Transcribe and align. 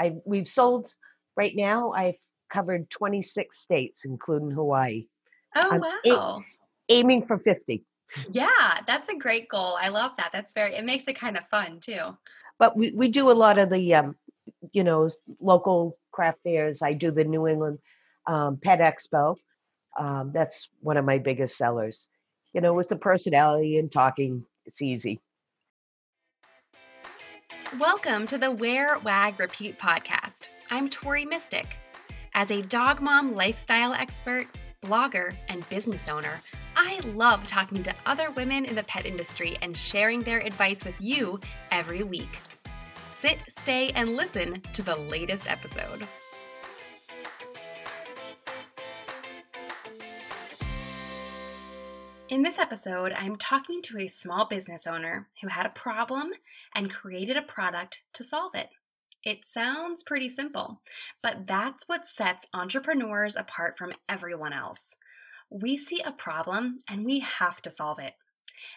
I 0.00 0.14
we've 0.24 0.48
sold 0.48 0.92
right 1.36 1.54
now. 1.54 1.92
I've 1.92 2.16
covered 2.50 2.90
26 2.90 3.58
states, 3.58 4.04
including 4.04 4.50
Hawaii. 4.50 5.06
Oh 5.54 5.70
I'm 5.70 5.82
wow. 6.04 6.42
aiming 6.88 7.26
for 7.26 7.38
50. 7.38 7.84
Yeah, 8.30 8.78
that's 8.86 9.08
a 9.08 9.16
great 9.16 9.48
goal. 9.48 9.76
I 9.80 9.88
love 9.88 10.16
that. 10.16 10.30
That's 10.32 10.54
very 10.54 10.74
it 10.74 10.84
makes 10.84 11.06
it 11.06 11.18
kind 11.18 11.36
of 11.36 11.46
fun 11.48 11.78
too. 11.80 12.16
But 12.58 12.76
we, 12.76 12.90
we 12.92 13.08
do 13.08 13.30
a 13.30 13.32
lot 13.32 13.58
of 13.58 13.70
the 13.70 13.94
um, 13.94 14.16
you 14.72 14.82
know 14.82 15.08
local 15.40 15.98
craft 16.12 16.38
fairs. 16.42 16.82
I 16.82 16.94
do 16.94 17.10
the 17.10 17.24
New 17.24 17.46
England 17.46 17.78
um, 18.26 18.56
Pet 18.56 18.80
Expo. 18.80 19.36
Um, 19.98 20.30
that's 20.32 20.68
one 20.80 20.96
of 20.96 21.04
my 21.04 21.18
biggest 21.18 21.56
sellers. 21.56 22.08
You 22.54 22.60
know, 22.60 22.72
with 22.72 22.88
the 22.88 22.96
personality 22.96 23.78
and 23.78 23.92
talking, 23.92 24.44
it's 24.64 24.82
easy. 24.82 25.20
Welcome 27.78 28.26
to 28.26 28.36
the 28.36 28.50
Wear, 28.50 28.98
Wag, 29.04 29.38
Repeat 29.38 29.78
podcast. 29.78 30.48
I'm 30.72 30.90
Tori 30.90 31.24
Mistick. 31.24 31.66
As 32.34 32.50
a 32.50 32.62
dog 32.62 33.00
mom 33.00 33.32
lifestyle 33.32 33.92
expert, 33.92 34.48
blogger, 34.82 35.32
and 35.48 35.66
business 35.68 36.08
owner, 36.08 36.40
I 36.74 36.98
love 37.14 37.46
talking 37.46 37.84
to 37.84 37.94
other 38.06 38.32
women 38.32 38.64
in 38.64 38.74
the 38.74 38.82
pet 38.82 39.06
industry 39.06 39.56
and 39.62 39.76
sharing 39.76 40.20
their 40.20 40.40
advice 40.40 40.84
with 40.84 40.96
you 40.98 41.38
every 41.70 42.02
week. 42.02 42.40
Sit, 43.06 43.38
stay, 43.46 43.92
and 43.94 44.16
listen 44.16 44.60
to 44.72 44.82
the 44.82 44.96
latest 44.96 45.48
episode. 45.48 46.08
In 52.30 52.44
this 52.44 52.60
episode, 52.60 53.12
I'm 53.18 53.34
talking 53.34 53.82
to 53.82 53.98
a 53.98 54.06
small 54.06 54.44
business 54.44 54.86
owner 54.86 55.26
who 55.42 55.48
had 55.48 55.66
a 55.66 55.70
problem 55.70 56.30
and 56.76 56.88
created 56.88 57.36
a 57.36 57.42
product 57.42 58.02
to 58.12 58.22
solve 58.22 58.54
it. 58.54 58.68
It 59.24 59.44
sounds 59.44 60.04
pretty 60.04 60.28
simple, 60.28 60.80
but 61.24 61.48
that's 61.48 61.88
what 61.88 62.06
sets 62.06 62.46
entrepreneurs 62.54 63.34
apart 63.34 63.76
from 63.76 63.94
everyone 64.08 64.52
else. 64.52 64.96
We 65.50 65.76
see 65.76 66.02
a 66.02 66.12
problem 66.12 66.78
and 66.88 67.04
we 67.04 67.18
have 67.18 67.60
to 67.62 67.70
solve 67.70 67.98
it. 67.98 68.14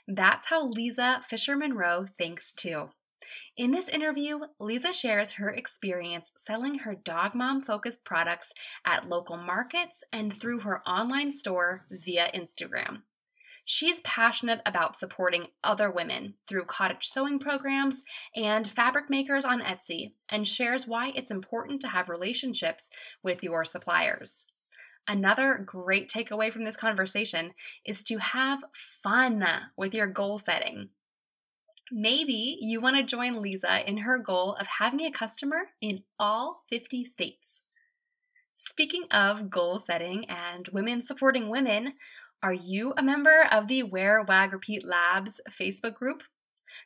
That's 0.08 0.47
how 0.47 0.66
Lisa 0.70 1.22
Fisher 1.23 1.55
Monroe 1.55 2.08
thinks 2.17 2.53
too. 2.53 2.89
In 3.55 3.70
this 3.70 3.88
interview, 3.88 4.39
Lisa 4.59 4.92
shares 4.92 5.33
her 5.33 5.49
experience 5.52 6.33
selling 6.38 6.80
her 6.80 6.95
dog 6.95 7.36
mom 7.36 7.61
focused 7.61 8.03
products 8.03 8.52
at 8.83 9.08
local 9.08 9.38
markets 9.38 10.03
and 10.11 10.33
through 10.33 10.61
her 10.61 10.81
online 10.89 11.31
store 11.31 11.86
via 11.92 12.31
Instagram. 12.33 13.03
She's 13.66 14.02
passionate 14.02 14.61
about 14.66 14.97
supporting 14.97 15.47
other 15.64 15.89
women 15.89 16.33
through 16.47 16.66
cottage 16.66 17.06
sewing 17.06 17.39
programs 17.39 18.03
and 18.36 18.67
fabric 18.67 19.09
makers 19.09 19.45
on 19.45 19.61
Etsy 19.61 20.14
and 20.30 20.47
shares 20.47 20.86
why 20.86 21.14
it's 21.16 21.31
important 21.31 21.80
to 21.81 21.88
have 21.88 22.09
relationships 22.09 22.89
with 23.23 23.42
your 23.44 23.64
suppliers. 23.64 24.45
Another 25.08 25.64
great 25.66 26.09
takeaway 26.09 26.52
from 26.52 26.64
this 26.64 26.78
conversation 26.78 27.53
is 27.86 28.03
to 28.05 28.17
have 28.17 28.64
fun 28.73 29.45
with 29.77 29.94
your 29.94 30.08
goal 30.08 30.39
setting. 30.39 30.89
Maybe 31.92 32.58
you 32.61 32.81
want 32.81 32.98
to 32.98 33.03
join 33.03 33.42
Lisa 33.42 33.88
in 33.89 33.98
her 33.98 34.17
goal 34.17 34.53
of 34.55 34.67
having 34.67 35.02
a 35.02 35.11
customer 35.11 35.70
in 35.81 36.03
all 36.17 36.64
50 36.70 37.03
states. 37.05 37.61
Speaking 38.53 39.05
of 39.11 39.50
goal 39.50 39.80
setting 39.80 40.25
and 40.30 40.67
women 40.70 41.02
supporting 41.02 41.50
women, 41.50 41.94
are 42.44 42.53
you 42.53 42.94
a 42.97 43.03
member 43.03 43.47
of 43.53 43.69
the 43.69 43.83
Wear 43.83 44.25
Wag 44.27 44.52
Repeat 44.52 44.86
Labs 44.86 45.39
Facebook 45.49 45.94
group? 45.94 46.23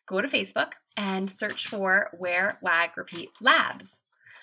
Go 0.06 0.22
to 0.22 0.28
Facebook 0.28 0.74
and 0.96 1.32
search 1.32 1.68
for 1.68 2.12
Wear 2.14 2.60
Wag 2.62 2.92
Repeat 2.96 3.30
Labs. 3.42 4.00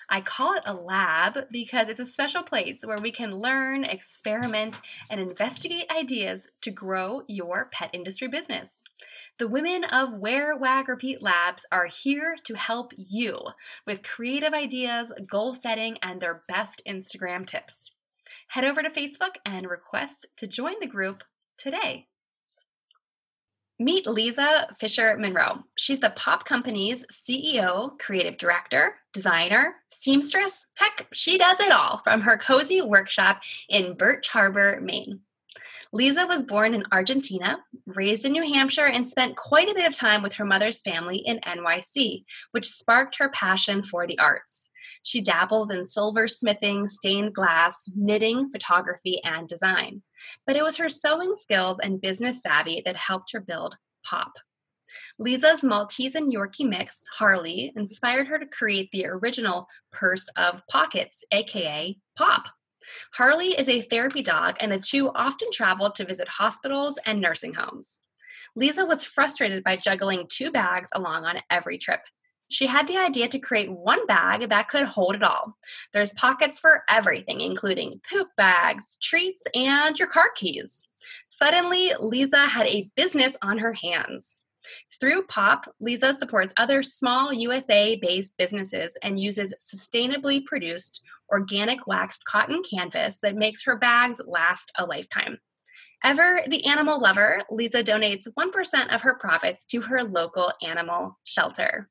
I 0.09 0.19
call 0.19 0.55
it 0.55 0.65
a 0.65 0.73
lab 0.73 1.47
because 1.51 1.87
it's 1.87 2.01
a 2.01 2.05
special 2.05 2.43
place 2.43 2.83
where 2.85 2.99
we 2.99 3.11
can 3.11 3.39
learn, 3.39 3.85
experiment, 3.85 4.81
and 5.09 5.21
investigate 5.21 5.89
ideas 5.89 6.51
to 6.61 6.69
grow 6.69 7.21
your 7.29 7.69
pet 7.71 7.91
industry 7.93 8.27
business. 8.27 8.81
The 9.39 9.47
women 9.47 9.85
of 9.85 10.19
Wear 10.19 10.57
Wag 10.57 10.89
Repeat 10.89 11.23
Labs 11.23 11.65
are 11.71 11.87
here 11.87 12.35
to 12.43 12.55
help 12.55 12.91
you 12.97 13.39
with 13.87 14.03
creative 14.03 14.53
ideas, 14.53 15.13
goal 15.29 15.53
setting, 15.53 15.97
and 16.03 16.19
their 16.19 16.43
best 16.49 16.81
Instagram 16.85 17.45
tips. 17.45 17.91
Head 18.47 18.65
over 18.65 18.81
to 18.81 18.89
Facebook 18.89 19.35
and 19.45 19.69
request 19.69 20.27
to 20.37 20.47
join 20.47 20.73
the 20.79 20.87
group 20.87 21.23
today. 21.57 22.07
Meet 23.77 24.07
Lisa 24.07 24.69
Fisher 24.77 25.17
Monroe. 25.17 25.63
She's 25.75 25.99
the 25.99 26.11
Pop 26.11 26.45
Company's 26.45 27.05
CEO, 27.07 27.99
creative 27.99 28.37
director, 28.37 28.95
designer, 29.11 29.75
seamstress. 29.89 30.67
Heck, 30.75 31.07
she 31.11 31.37
does 31.37 31.59
it 31.59 31.73
all 31.73 31.97
from 31.97 32.21
her 32.21 32.37
cozy 32.37 32.81
workshop 32.81 33.43
in 33.67 33.95
Birch 33.95 34.29
Harbor, 34.29 34.79
Maine. 34.81 35.19
Lisa 35.95 36.27
was 36.27 36.43
born 36.43 36.73
in 36.73 36.83
Argentina, 36.91 37.57
raised 37.85 38.25
in 38.25 38.33
New 38.33 38.43
Hampshire, 38.43 38.87
and 38.87 39.07
spent 39.07 39.37
quite 39.37 39.69
a 39.69 39.73
bit 39.73 39.87
of 39.87 39.95
time 39.95 40.21
with 40.21 40.33
her 40.33 40.43
mother's 40.43 40.81
family 40.81 41.19
in 41.19 41.39
NYC, 41.39 42.19
which 42.51 42.67
sparked 42.67 43.17
her 43.17 43.29
passion 43.29 43.81
for 43.81 44.05
the 44.05 44.19
arts. 44.19 44.71
She 45.03 45.21
dabbles 45.21 45.71
in 45.71 45.83
silversmithing, 45.83 46.89
stained 46.89 47.33
glass, 47.33 47.89
knitting, 47.95 48.51
photography, 48.51 49.21
and 49.23 49.47
design. 49.47 50.01
But 50.45 50.57
it 50.57 50.63
was 50.63 50.75
her 50.75 50.89
sewing 50.89 51.33
skills 51.33 51.79
and 51.79 52.01
business 52.01 52.41
savvy 52.41 52.81
that 52.83 52.97
helped 52.97 53.31
her 53.31 53.39
build 53.39 53.77
Pop. 54.03 54.33
Lisa's 55.17 55.63
Maltese 55.63 56.15
and 56.15 56.29
Yorkie 56.29 56.67
mix, 56.67 57.05
Harley, 57.17 57.71
inspired 57.77 58.27
her 58.27 58.37
to 58.37 58.45
create 58.45 58.91
the 58.91 59.05
original 59.07 59.65
Purse 59.93 60.27
of 60.35 60.61
Pockets, 60.67 61.23
aka 61.31 61.97
Pop. 62.17 62.47
Harley 63.13 63.49
is 63.49 63.69
a 63.69 63.81
therapy 63.81 64.21
dog, 64.21 64.55
and 64.59 64.71
the 64.71 64.79
two 64.79 65.11
often 65.15 65.49
traveled 65.51 65.95
to 65.95 66.05
visit 66.05 66.27
hospitals 66.27 66.97
and 67.05 67.19
nursing 67.21 67.53
homes. 67.53 68.01
Lisa 68.55 68.85
was 68.85 69.03
frustrated 69.03 69.63
by 69.63 69.75
juggling 69.75 70.25
two 70.29 70.51
bags 70.51 70.89
along 70.95 71.25
on 71.25 71.41
every 71.49 71.77
trip. 71.77 72.01
She 72.49 72.67
had 72.67 72.87
the 72.87 72.97
idea 72.97 73.27
to 73.27 73.39
create 73.39 73.71
one 73.71 74.05
bag 74.05 74.49
that 74.49 74.69
could 74.69 74.83
hold 74.83 75.15
it 75.15 75.23
all. 75.23 75.57
There's 75.93 76.13
pockets 76.13 76.59
for 76.59 76.83
everything, 76.87 77.41
including 77.41 78.01
poop 78.09 78.27
bags, 78.37 78.97
treats, 79.01 79.43
and 79.55 79.97
your 79.97 80.07
car 80.07 80.29
keys. 80.35 80.83
Suddenly, 81.27 81.93
Lisa 81.99 82.37
had 82.37 82.67
a 82.67 82.89
business 82.95 83.35
on 83.41 83.57
her 83.57 83.73
hands. 83.73 84.44
Through 84.99 85.27
POP, 85.27 85.73
Lisa 85.79 86.13
supports 86.13 86.53
other 86.57 86.83
small 86.83 87.33
USA 87.33 87.95
based 87.95 88.37
businesses 88.37 88.97
and 89.03 89.19
uses 89.19 89.53
sustainably 89.59 90.45
produced 90.45 91.01
organic 91.31 91.87
waxed 91.87 92.23
cotton 92.25 92.61
canvas 92.63 93.19
that 93.21 93.35
makes 93.35 93.63
her 93.63 93.75
bags 93.75 94.21
last 94.25 94.71
a 94.77 94.85
lifetime. 94.85 95.39
Ever 96.03 96.41
the 96.47 96.65
animal 96.65 96.99
lover, 96.99 97.41
Lisa 97.49 97.83
donates 97.83 98.27
1% 98.37 98.93
of 98.93 99.01
her 99.01 99.15
profits 99.15 99.65
to 99.65 99.81
her 99.81 100.03
local 100.03 100.51
animal 100.63 101.17
shelter. 101.23 101.89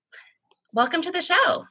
Welcome 0.72 1.02
to 1.02 1.10
the 1.10 1.22
show. 1.22 1.64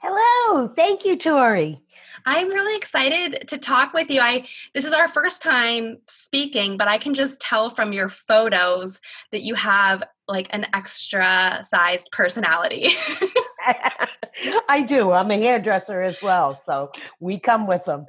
Hello, 0.00 0.68
thank 0.68 1.04
you, 1.04 1.16
Tori. 1.16 1.80
I'm 2.24 2.48
really 2.48 2.76
excited 2.76 3.48
to 3.48 3.58
talk 3.58 3.92
with 3.92 4.10
you. 4.10 4.20
I 4.20 4.46
this 4.74 4.84
is 4.84 4.92
our 4.92 5.08
first 5.08 5.42
time 5.42 5.98
speaking, 6.06 6.76
but 6.76 6.88
I 6.88 6.98
can 6.98 7.14
just 7.14 7.40
tell 7.40 7.70
from 7.70 7.92
your 7.92 8.08
photos 8.08 9.00
that 9.32 9.42
you 9.42 9.54
have 9.54 10.04
like 10.28 10.48
an 10.50 10.66
extra 10.72 11.60
sized 11.62 12.10
personality. 12.12 12.88
I 14.68 14.82
do. 14.82 15.12
I'm 15.12 15.30
a 15.30 15.36
hairdresser 15.36 16.02
as 16.02 16.22
well, 16.22 16.60
so 16.64 16.92
we 17.20 17.38
come 17.40 17.66
with 17.66 17.84
them. 17.84 18.06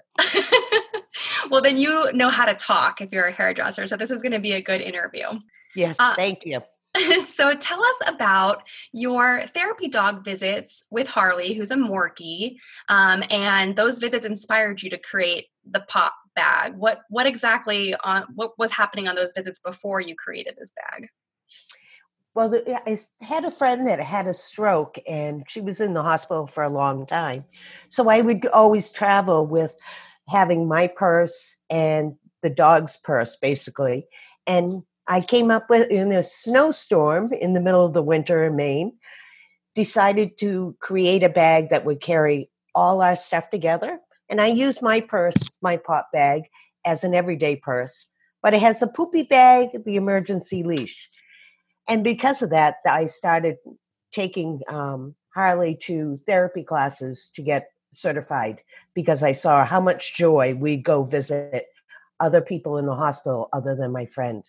well, 1.50 1.62
then 1.62 1.78
you 1.78 2.12
know 2.14 2.30
how 2.30 2.46
to 2.46 2.54
talk 2.54 3.02
if 3.02 3.12
you're 3.12 3.28
a 3.28 3.32
hairdresser. 3.32 3.88
So 3.88 3.98
this 3.98 4.12
is 4.12 4.22
going 4.22 4.34
to 4.34 4.40
be 4.40 4.54
a 4.54 4.62
good 4.62 4.82
interview. 4.82 5.28
Yes, 5.76 5.96
Uh, 6.00 6.16
thank 6.16 6.46
you. 6.46 6.62
so 7.22 7.56
tell 7.56 7.82
us 7.82 8.02
about 8.08 8.68
your 8.92 9.42
therapy 9.42 9.88
dog 9.88 10.24
visits 10.24 10.86
with 10.90 11.08
Harley, 11.08 11.54
who's 11.54 11.72
a 11.72 11.76
Morkie, 11.76 12.58
um, 12.90 13.24
and 13.30 13.76
those 13.76 14.00
visits 14.00 14.26
inspired 14.26 14.82
you 14.82 14.90
to 14.90 14.98
create 14.98 15.48
the 15.70 15.82
pop 15.88 16.14
bag. 16.36 16.76
What 16.76 17.02
what 17.10 17.26
exactly 17.26 17.96
on 18.04 18.26
what 18.36 18.58
was 18.58 18.72
happening 18.72 19.08
on 19.08 19.16
those 19.16 19.34
visits 19.36 19.60
before 19.60 20.02
you 20.02 20.16
created 20.16 20.56
this 20.58 20.72
bag? 20.72 21.10
Well, 22.36 22.54
I 22.86 22.98
had 23.22 23.44
a 23.44 23.52
friend 23.52 23.88
that 23.88 24.00
had 24.00 24.28
a 24.28 24.34
stroke, 24.34 24.98
and 25.08 25.44
she 25.50 25.62
was 25.62 25.82
in 25.82 25.94
the 25.94 26.04
hospital 26.04 26.48
for 26.48 26.64
a 26.64 26.70
long 26.70 27.06
time. 27.06 27.46
So 27.90 28.08
I 28.10 28.22
would 28.22 28.46
always 28.48 28.92
travel 28.92 29.46
with 29.46 29.74
having 30.28 30.68
my 30.68 30.88
purse 30.88 31.58
and 31.70 32.16
the 32.42 32.50
dog's 32.50 32.98
purse, 32.98 33.36
basically. 33.36 34.08
And 34.46 34.84
I 35.10 35.22
came 35.22 35.52
up 35.52 35.70
with 35.70 35.90
in 35.90 36.14
a 36.14 36.24
snowstorm 36.24 37.34
in 37.34 37.54
the 37.54 37.60
middle 37.60 37.86
of 37.86 37.94
the 37.94 38.02
winter 38.02 38.46
in 38.46 38.56
Maine. 38.56 38.94
Decided 39.76 40.38
to 40.40 40.76
create 40.80 41.24
a 41.24 41.30
bag 41.30 41.70
that 41.70 41.86
would 41.86 42.02
carry 42.02 42.50
all 42.74 43.02
our 43.02 43.16
stuff 43.16 43.50
together, 43.50 44.00
and 44.30 44.40
I 44.40 44.48
used 44.48 44.82
my 44.82 45.02
purse, 45.02 45.38
my 45.62 45.78
pop 45.78 46.10
bag, 46.14 46.44
as 46.86 47.04
an 47.04 47.14
everyday 47.14 47.56
purse. 47.56 48.08
But 48.42 48.54
it 48.54 48.62
has 48.62 48.82
a 48.82 48.88
poopy 48.88 49.24
bag, 49.24 49.84
the 49.86 49.96
emergency 49.96 50.64
leash 50.64 51.10
and 51.90 52.04
because 52.04 52.42
of 52.42 52.52
that 52.52 52.76
i 52.86 53.06
started 53.06 53.58
taking 54.12 54.62
um, 54.70 55.16
Harley 55.36 55.78
to 55.82 56.18
therapy 56.26 56.64
classes 56.64 57.32
to 57.36 57.42
get 57.42 57.70
certified 57.92 58.62
because 58.94 59.24
I 59.24 59.32
saw 59.32 59.66
how 59.66 59.80
much 59.80 60.16
joy 60.16 60.56
we 60.56 60.78
go 60.78 61.04
visit 61.04 61.68
other 62.20 62.42
people 62.42 62.78
in 62.78 62.86
the 62.86 62.96
hospital 62.96 63.50
other 63.54 63.76
than 63.76 63.92
my 63.92 64.06
friend. 64.06 64.44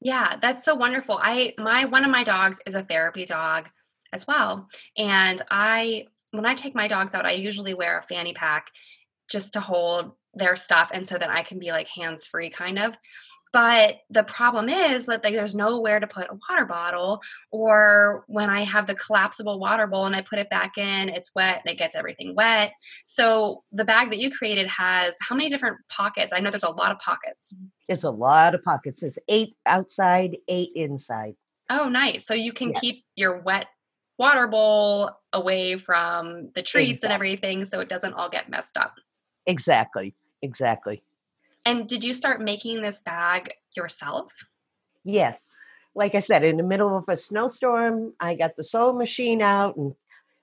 Yeah, 0.00 0.36
that's 0.40 0.64
so 0.64 0.74
wonderful. 0.74 1.18
I 1.22 1.54
my 1.58 1.84
one 1.84 2.04
of 2.04 2.10
my 2.10 2.24
dogs 2.24 2.58
is 2.66 2.74
a 2.74 2.82
therapy 2.82 3.24
dog 3.26 3.68
as 4.12 4.26
well. 4.26 4.68
And 4.96 5.42
I 5.50 6.06
when 6.32 6.46
I 6.46 6.54
take 6.54 6.74
my 6.74 6.88
dogs 6.88 7.14
out, 7.14 7.26
I 7.26 7.32
usually 7.32 7.74
wear 7.74 7.98
a 7.98 8.02
fanny 8.02 8.32
pack 8.32 8.70
just 9.30 9.52
to 9.52 9.60
hold 9.60 10.12
their 10.34 10.56
stuff 10.56 10.90
and 10.92 11.06
so 11.06 11.18
that 11.18 11.30
I 11.30 11.42
can 11.42 11.58
be 11.58 11.72
like 11.72 11.88
hands 11.88 12.26
free 12.26 12.50
kind 12.50 12.78
of. 12.78 12.96
But 13.52 14.00
the 14.10 14.22
problem 14.22 14.68
is 14.68 15.06
that 15.06 15.24
like, 15.24 15.34
there's 15.34 15.54
nowhere 15.54 15.98
to 15.98 16.06
put 16.06 16.30
a 16.30 16.38
water 16.48 16.64
bottle, 16.64 17.20
or 17.50 18.24
when 18.28 18.48
I 18.48 18.60
have 18.60 18.86
the 18.86 18.94
collapsible 18.94 19.58
water 19.58 19.86
bowl 19.86 20.06
and 20.06 20.14
I 20.14 20.20
put 20.20 20.38
it 20.38 20.48
back 20.50 20.78
in, 20.78 21.08
it's 21.08 21.34
wet 21.34 21.62
and 21.64 21.72
it 21.72 21.78
gets 21.78 21.96
everything 21.96 22.34
wet. 22.36 22.72
So 23.06 23.64
the 23.72 23.84
bag 23.84 24.10
that 24.10 24.20
you 24.20 24.30
created 24.30 24.68
has 24.68 25.16
how 25.20 25.34
many 25.34 25.50
different 25.50 25.78
pockets? 25.88 26.32
I 26.32 26.40
know 26.40 26.50
there's 26.50 26.62
a 26.62 26.70
lot 26.70 26.92
of 26.92 26.98
pockets. 27.00 27.52
It's 27.88 28.04
a 28.04 28.10
lot 28.10 28.54
of 28.54 28.62
pockets. 28.62 29.02
It's 29.02 29.18
eight 29.28 29.56
outside, 29.66 30.36
eight 30.46 30.70
inside. 30.76 31.34
Oh, 31.68 31.88
nice. 31.88 32.26
So 32.26 32.34
you 32.34 32.52
can 32.52 32.72
keep 32.72 33.04
your 33.16 33.38
wet 33.40 33.66
water 34.18 34.46
bowl 34.46 35.10
away 35.32 35.76
from 35.76 36.50
the 36.54 36.62
treats 36.62 37.04
exactly. 37.04 37.06
and 37.06 37.14
everything 37.14 37.64
so 37.64 37.80
it 37.80 37.88
doesn't 37.88 38.12
all 38.14 38.28
get 38.28 38.48
messed 38.48 38.76
up. 38.76 38.94
Exactly. 39.46 40.14
Exactly. 40.42 41.02
And 41.64 41.86
did 41.88 42.04
you 42.04 42.14
start 42.14 42.40
making 42.40 42.80
this 42.80 43.00
bag 43.00 43.52
yourself? 43.76 44.32
Yes. 45.04 45.48
Like 45.94 46.14
I 46.14 46.20
said, 46.20 46.44
in 46.44 46.56
the 46.56 46.62
middle 46.62 46.96
of 46.96 47.04
a 47.08 47.16
snowstorm, 47.16 48.14
I 48.20 48.34
got 48.34 48.56
the 48.56 48.64
sewing 48.64 48.98
machine 48.98 49.42
out 49.42 49.76
and 49.76 49.94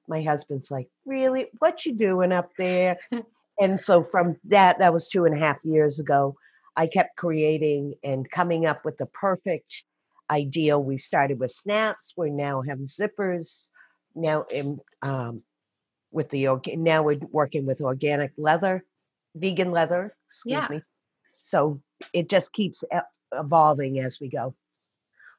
my 0.07 0.21
husband's 0.21 0.71
like, 0.71 0.89
Really? 1.05 1.47
What 1.59 1.85
you 1.85 1.93
doing 1.93 2.31
up 2.31 2.51
there? 2.57 2.97
and 3.59 3.81
so 3.81 4.03
from 4.03 4.37
that, 4.45 4.79
that 4.79 4.93
was 4.93 5.09
two 5.09 5.25
and 5.25 5.35
a 5.35 5.39
half 5.39 5.57
years 5.63 5.99
ago, 5.99 6.35
I 6.75 6.87
kept 6.87 7.17
creating 7.17 7.95
and 8.03 8.29
coming 8.29 8.65
up 8.65 8.85
with 8.85 8.97
the 8.97 9.07
perfect 9.07 9.83
ideal. 10.29 10.83
We 10.83 10.97
started 10.97 11.39
with 11.39 11.51
snaps. 11.51 12.13
We 12.15 12.29
now 12.29 12.61
have 12.61 12.79
zippers. 12.79 13.67
Now 14.15 14.45
in 14.51 14.79
um, 15.01 15.43
with 16.11 16.29
the 16.29 16.47
now 16.75 17.03
we're 17.03 17.19
working 17.31 17.65
with 17.65 17.81
organic 17.81 18.31
leather, 18.37 18.83
vegan 19.35 19.71
leather. 19.71 20.15
Excuse 20.27 20.53
yeah. 20.53 20.67
me. 20.69 20.81
So 21.47 21.81
it 22.13 22.29
just 22.29 22.53
keeps 22.53 22.83
evolving 23.31 23.99
as 23.99 24.19
we 24.19 24.29
go. 24.29 24.53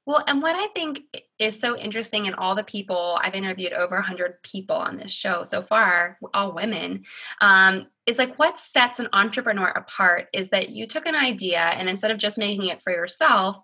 Well, 0.06 0.24
and 0.26 0.40
what 0.40 0.56
I 0.56 0.68
think 0.68 1.02
is 1.38 1.60
so 1.60 1.76
interesting 1.76 2.24
in 2.24 2.32
all 2.32 2.54
the 2.54 2.64
people 2.64 3.18
I've 3.22 3.34
interviewed 3.34 3.74
over 3.74 3.96
100 3.96 4.42
people 4.42 4.76
on 4.76 4.96
this 4.96 5.12
show 5.12 5.42
so 5.42 5.60
far, 5.60 6.16
all 6.32 6.54
women, 6.54 7.02
um, 7.42 7.88
is 8.06 8.16
like 8.16 8.38
what 8.38 8.58
sets 8.58 9.00
an 9.00 9.08
entrepreneur 9.12 9.68
apart 9.68 10.28
is 10.32 10.48
that 10.48 10.70
you 10.70 10.86
took 10.86 11.04
an 11.04 11.14
idea 11.14 11.58
and 11.58 11.90
instead 11.90 12.10
of 12.10 12.16
just 12.16 12.38
making 12.38 12.68
it 12.68 12.80
for 12.80 12.90
yourself, 12.90 13.58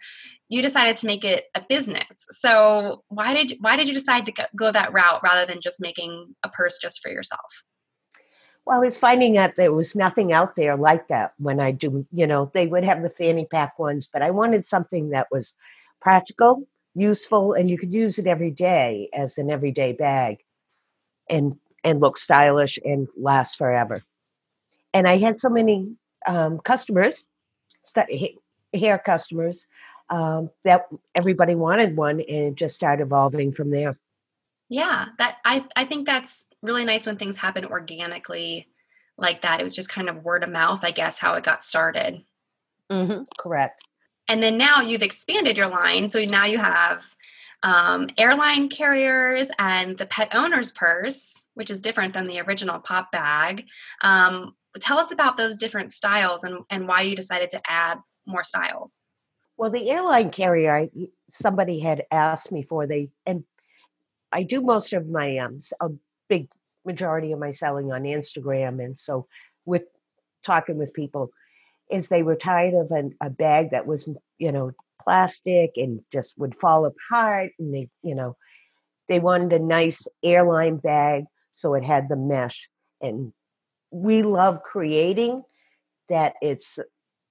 you 0.50 0.60
decided 0.60 0.98
to 0.98 1.06
make 1.06 1.24
it 1.24 1.44
a 1.54 1.64
business. 1.66 2.26
So 2.28 3.04
why 3.08 3.32
did 3.32 3.56
why 3.60 3.76
did 3.76 3.88
you 3.88 3.94
decide 3.94 4.26
to 4.26 4.48
go 4.54 4.70
that 4.70 4.92
route 4.92 5.22
rather 5.24 5.46
than 5.46 5.62
just 5.62 5.80
making 5.80 6.34
a 6.42 6.50
purse 6.50 6.78
just 6.78 7.00
for 7.00 7.10
yourself? 7.10 7.40
Well, 8.66 8.82
it's 8.82 8.96
finding 8.96 9.36
out 9.36 9.56
there 9.56 9.72
was 9.72 9.94
nothing 9.94 10.32
out 10.32 10.56
there 10.56 10.76
like 10.76 11.08
that 11.08 11.34
when 11.38 11.60
I 11.60 11.70
do, 11.70 12.06
you 12.12 12.26
know, 12.26 12.50
they 12.54 12.66
would 12.66 12.84
have 12.84 13.02
the 13.02 13.10
fanny 13.10 13.44
pack 13.44 13.78
ones, 13.78 14.08
but 14.10 14.22
I 14.22 14.30
wanted 14.30 14.68
something 14.68 15.10
that 15.10 15.28
was 15.30 15.52
practical, 16.00 16.66
useful, 16.94 17.52
and 17.52 17.68
you 17.68 17.76
could 17.76 17.92
use 17.92 18.18
it 18.18 18.26
every 18.26 18.50
day 18.50 19.10
as 19.12 19.36
an 19.36 19.50
everyday 19.50 19.92
bag 19.92 20.38
and 21.28 21.58
and 21.82 22.00
look 22.00 22.16
stylish 22.16 22.78
and 22.84 23.08
last 23.16 23.58
forever. 23.58 24.02
And 24.94 25.06
I 25.06 25.18
had 25.18 25.38
so 25.38 25.50
many 25.50 25.94
um, 26.26 26.58
customers, 26.60 27.26
st- 27.82 28.38
hair 28.72 28.98
customers, 28.98 29.66
um, 30.08 30.50
that 30.64 30.86
everybody 31.14 31.54
wanted 31.54 31.96
one, 31.96 32.20
and 32.20 32.52
it 32.52 32.54
just 32.54 32.74
started 32.74 33.02
evolving 33.02 33.52
from 33.52 33.70
there. 33.70 33.98
Yeah, 34.70 35.08
that 35.18 35.36
I 35.44 35.64
I 35.76 35.84
think 35.84 36.06
that's 36.06 36.46
really 36.64 36.84
nice 36.84 37.06
when 37.06 37.16
things 37.16 37.36
happen 37.36 37.64
organically 37.64 38.68
like 39.16 39.42
that. 39.42 39.60
It 39.60 39.62
was 39.62 39.74
just 39.74 39.88
kind 39.88 40.08
of 40.08 40.24
word 40.24 40.42
of 40.42 40.50
mouth, 40.50 40.84
I 40.84 40.90
guess, 40.90 41.18
how 41.18 41.34
it 41.34 41.44
got 41.44 41.62
started. 41.64 42.22
Mm-hmm, 42.90 43.22
correct. 43.38 43.82
And 44.28 44.42
then 44.42 44.56
now 44.56 44.80
you've 44.80 45.02
expanded 45.02 45.56
your 45.56 45.68
line, 45.68 46.08
so 46.08 46.24
now 46.24 46.46
you 46.46 46.58
have 46.58 47.04
um, 47.62 48.08
airline 48.18 48.68
carriers 48.68 49.50
and 49.58 49.96
the 49.96 50.06
pet 50.06 50.34
owner's 50.34 50.72
purse, 50.72 51.46
which 51.54 51.70
is 51.70 51.80
different 51.80 52.14
than 52.14 52.26
the 52.26 52.40
original 52.40 52.78
pop 52.78 53.12
bag. 53.12 53.66
Um, 54.02 54.54
tell 54.80 54.98
us 54.98 55.12
about 55.12 55.36
those 55.36 55.56
different 55.56 55.92
styles 55.92 56.44
and, 56.44 56.64
and 56.70 56.88
why 56.88 57.02
you 57.02 57.14
decided 57.14 57.50
to 57.50 57.62
add 57.66 57.98
more 58.26 58.44
styles. 58.44 59.04
Well, 59.56 59.70
the 59.70 59.90
airline 59.90 60.30
carrier, 60.30 60.76
I, 60.76 60.90
somebody 61.30 61.80
had 61.80 62.04
asked 62.10 62.50
me 62.50 62.62
for 62.62 62.86
they, 62.86 63.10
and 63.24 63.44
I 64.32 64.42
do 64.42 64.60
most 64.60 64.92
of 64.92 65.08
my 65.08 65.38
um 65.38 65.60
a 65.80 65.88
big 66.28 66.48
majority 66.84 67.32
of 67.32 67.38
my 67.38 67.52
selling 67.52 67.92
on 67.92 68.02
Instagram, 68.02 68.84
and 68.84 68.98
so 68.98 69.26
with 69.64 69.84
talking 70.44 70.78
with 70.78 70.92
people, 70.94 71.30
is 71.90 72.08
they 72.08 72.22
were 72.22 72.36
tired 72.36 72.74
of 72.74 72.90
an, 72.90 73.14
a 73.22 73.30
bag 73.30 73.70
that 73.70 73.86
was 73.86 74.08
you 74.38 74.52
know 74.52 74.72
plastic 75.02 75.72
and 75.76 76.00
just 76.12 76.34
would 76.38 76.58
fall 76.60 76.86
apart, 76.86 77.52
and 77.58 77.74
they 77.74 77.88
you 78.02 78.14
know 78.14 78.36
they 79.08 79.20
wanted 79.20 79.52
a 79.52 79.64
nice 79.64 80.06
airline 80.22 80.76
bag 80.76 81.24
so 81.52 81.74
it 81.74 81.84
had 81.84 82.08
the 82.08 82.16
mesh, 82.16 82.68
and 83.00 83.32
we 83.90 84.22
love 84.22 84.62
creating 84.62 85.42
that. 86.08 86.34
It's 86.42 86.78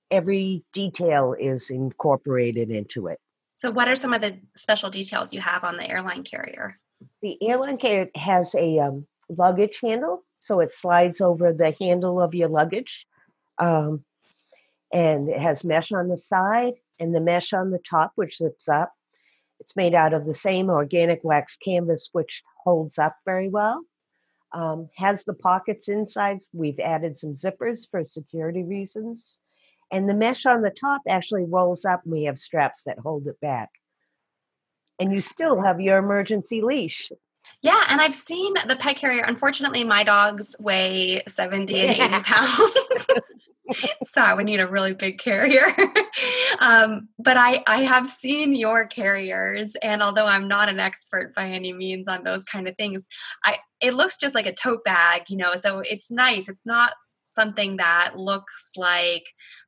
every 0.09 0.63
detail 0.73 1.35
is 1.37 1.69
incorporated 1.69 2.69
into 2.69 3.07
it. 3.07 3.19
So, 3.55 3.71
what 3.71 3.87
are 3.87 3.95
some 3.95 4.13
of 4.13 4.21
the 4.21 4.39
special 4.55 4.89
details 4.89 5.33
you 5.33 5.41
have 5.41 5.63
on 5.63 5.77
the 5.77 5.89
airline 5.89 6.23
carrier? 6.23 6.79
The 7.21 7.37
airline 7.47 7.77
carrier 7.77 8.09
has 8.15 8.55
a 8.55 8.79
um, 8.79 9.07
luggage 9.29 9.79
handle, 9.81 10.23
so 10.39 10.59
it 10.59 10.73
slides 10.73 11.21
over 11.21 11.53
the 11.53 11.75
handle 11.79 12.21
of 12.21 12.33
your 12.33 12.49
luggage. 12.49 13.05
Um, 13.59 14.03
and 14.91 15.29
it 15.29 15.39
has 15.39 15.63
mesh 15.63 15.91
on 15.91 16.07
the 16.07 16.17
side 16.17 16.73
and 16.99 17.13
the 17.13 17.19
mesh 17.19 17.53
on 17.53 17.71
the 17.71 17.79
top, 17.79 18.11
which 18.15 18.37
zips 18.37 18.67
up. 18.69 18.93
It's 19.59 19.75
made 19.75 19.95
out 19.95 20.13
of 20.13 20.25
the 20.25 20.33
same 20.33 20.69
organic 20.69 21.23
wax 21.23 21.57
canvas, 21.57 22.09
which 22.11 22.43
holds 22.63 22.99
up 22.99 23.15
very 23.25 23.49
well. 23.49 23.81
Um, 24.51 24.89
has 24.97 25.23
the 25.23 25.33
pockets 25.33 25.89
inside. 25.89 26.39
We've 26.53 26.79
added 26.79 27.17
some 27.17 27.33
zippers 27.33 27.89
for 27.89 28.05
security 28.05 28.63
reasons. 28.63 29.39
And 29.91 30.07
the 30.07 30.13
mesh 30.13 30.45
on 30.45 30.61
the 30.61 30.69
top 30.69 31.01
actually 31.07 31.45
rolls 31.45 31.85
up, 31.85 32.03
and 32.03 32.11
we 32.11 32.23
have 32.23 32.37
straps 32.37 32.83
that 32.83 32.99
hold 32.99 33.27
it 33.27 33.39
back 33.39 33.71
and 34.99 35.13
you 35.13 35.21
still 35.21 35.61
have 35.61 35.81
your 35.81 35.97
emergency 35.97 36.61
leash. 36.61 37.11
Yeah, 37.61 37.81
and 37.89 38.01
I've 38.01 38.13
seen 38.13 38.53
the 38.67 38.75
pet 38.75 38.97
carrier. 38.97 39.23
Unfortunately, 39.23 39.83
my 39.83 40.03
dogs 40.03 40.55
weigh 40.59 41.21
70 41.27 41.79
and 41.79 41.91
80 41.91 42.19
pounds. 42.23 42.61
so 44.03 44.21
I 44.21 44.33
would 44.33 44.45
need 44.45 44.59
a 44.59 44.67
really 44.67 44.93
big 44.93 45.17
carrier. 45.17 45.65
um, 46.59 47.07
but 47.17 47.37
I, 47.37 47.63
I 47.65 47.83
have 47.83 48.09
seen 48.09 48.55
your 48.55 48.85
carriers, 48.85 49.75
and 49.81 50.01
although 50.01 50.25
I'm 50.25 50.47
not 50.47 50.69
an 50.69 50.79
expert 50.79 51.33
by 51.35 51.47
any 51.47 51.73
means 51.73 52.07
on 52.07 52.23
those 52.23 52.43
kind 52.45 52.67
of 52.67 52.75
things, 52.75 53.07
I 53.43 53.57
it 53.79 53.93
looks 53.93 54.17
just 54.17 54.35
like 54.35 54.45
a 54.45 54.53
tote 54.53 54.83
bag, 54.83 55.23
you 55.29 55.37
know. 55.37 55.55
So 55.55 55.79
it's 55.79 56.11
nice. 56.11 56.49
It's 56.49 56.65
not 56.65 56.93
something 57.33 57.77
that 57.77 58.13
looks 58.15 58.73
like 58.77 59.25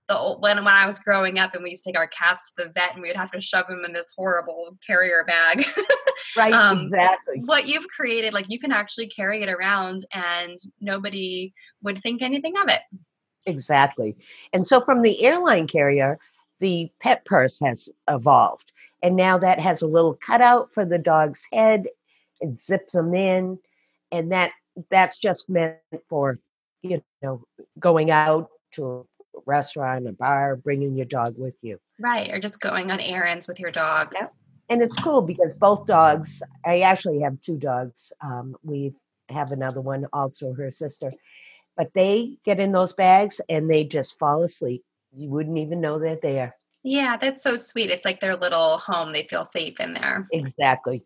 the 0.07 0.17
old, 0.17 0.41
when 0.41 0.57
when 0.57 0.67
I 0.67 0.86
was 0.86 1.00
growing 1.00 1.39
up 1.39 1.55
and 1.55 1.63
we 1.63 1.72
used 1.72 1.84
to 1.84 1.91
take 1.91 2.00
our 2.00 2.07
cats 2.07 2.51
to 2.51 2.65
the 2.65 2.72
vet 2.72 2.93
and 2.93 3.01
we 3.01 3.10
would 3.10 3.17
have 3.17 3.31
to 3.31 3.41
shove 3.41 3.67
them 3.67 3.84
in 3.86 3.93
this 3.93 4.13
horrible 4.15 4.77
carrier 4.86 5.24
bag. 5.25 5.65
right, 6.38 6.53
um, 6.53 6.86
exactly. 6.88 7.41
What 7.45 7.67
you've 7.67 7.88
created, 7.88 8.34
like 8.34 8.45
you 8.50 8.60
can 8.60 8.72
actually 8.72 9.07
carry 9.07 9.41
it 9.41 9.50
around 9.50 10.05
and 10.13 10.57
nobody 10.79 11.53
would 11.81 11.98
think 11.98 12.22
anything 12.22 12.53
of 12.57 12.69
it. 12.69 12.81
Exactly. 13.48 14.15
And 14.53 14.65
so 14.65 14.81
from 14.81 15.01
the 15.01 15.24
airline 15.24 15.67
carrier, 15.67 16.19
the 16.60 16.91
pet 17.01 17.25
purse 17.25 17.60
has 17.63 17.89
evolved. 18.10 18.72
And 19.03 19.15
now 19.15 19.38
that 19.38 19.60
has 19.60 19.81
a 19.81 19.88
little 19.88 20.17
cutout 20.25 20.69
for 20.74 20.86
the 20.86 20.98
dog's 20.98 21.45
head. 21.51 21.88
It 22.41 22.60
zips 22.60 22.93
them 22.93 23.13
in. 23.13 23.60
And 24.12 24.31
that 24.31 24.51
that's 24.89 25.17
just 25.17 25.50
meant 25.50 25.77
for, 26.10 26.39
you 26.91 27.01
know, 27.21 27.43
going 27.79 28.11
out 28.11 28.49
to 28.73 29.07
a 29.35 29.39
restaurant, 29.45 30.07
a 30.07 30.11
bar, 30.11 30.55
bringing 30.55 30.95
your 30.95 31.05
dog 31.05 31.35
with 31.37 31.55
you. 31.61 31.79
Right, 31.99 32.31
or 32.31 32.39
just 32.39 32.59
going 32.59 32.91
on 32.91 32.99
errands 32.99 33.47
with 33.47 33.59
your 33.59 33.71
dog. 33.71 34.13
Yeah. 34.13 34.27
And 34.69 34.81
it's 34.81 34.97
cool 34.97 35.21
because 35.21 35.53
both 35.53 35.85
dogs, 35.85 36.41
I 36.65 36.81
actually 36.81 37.19
have 37.21 37.39
two 37.41 37.57
dogs. 37.57 38.11
Um, 38.21 38.55
we 38.63 38.93
have 39.29 39.51
another 39.51 39.81
one, 39.81 40.07
also 40.11 40.53
her 40.53 40.71
sister, 40.71 41.11
but 41.77 41.91
they 41.93 42.37
get 42.45 42.59
in 42.59 42.71
those 42.71 42.93
bags 42.93 43.39
and 43.47 43.69
they 43.69 43.83
just 43.83 44.17
fall 44.17 44.43
asleep. 44.43 44.83
You 45.15 45.29
wouldn't 45.29 45.57
even 45.57 45.81
know 45.81 45.99
they're 45.99 46.19
there. 46.21 46.55
Yeah, 46.83 47.17
that's 47.17 47.41
so 47.41 47.55
sweet. 47.55 47.89
It's 47.89 48.05
like 48.05 48.19
their 48.19 48.35
little 48.35 48.77
home. 48.77 49.11
They 49.11 49.23
feel 49.23 49.45
safe 49.45 49.79
in 49.79 49.93
there. 49.93 50.27
Exactly. 50.31 51.03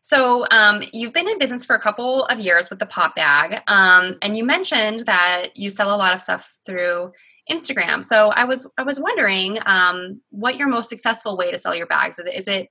So, 0.00 0.46
um, 0.50 0.82
you've 0.92 1.12
been 1.12 1.28
in 1.28 1.38
business 1.38 1.66
for 1.66 1.76
a 1.76 1.80
couple 1.80 2.24
of 2.26 2.38
years 2.38 2.70
with 2.70 2.78
the 2.78 2.86
pop 2.86 3.14
bag, 3.14 3.62
um, 3.66 4.16
and 4.22 4.36
you 4.36 4.44
mentioned 4.44 5.00
that 5.00 5.48
you 5.54 5.70
sell 5.70 5.94
a 5.94 5.98
lot 5.98 6.14
of 6.14 6.20
stuff 6.20 6.58
through 6.64 7.12
Instagram. 7.50 8.02
So, 8.04 8.28
I 8.30 8.44
was 8.44 8.70
I 8.78 8.82
was 8.82 9.00
wondering 9.00 9.58
um, 9.66 10.20
what 10.30 10.56
your 10.56 10.68
most 10.68 10.88
successful 10.88 11.36
way 11.36 11.50
to 11.50 11.58
sell 11.58 11.74
your 11.74 11.86
bags 11.86 12.18
is. 12.18 12.26
It, 12.26 12.34
is 12.34 12.48
it 12.48 12.68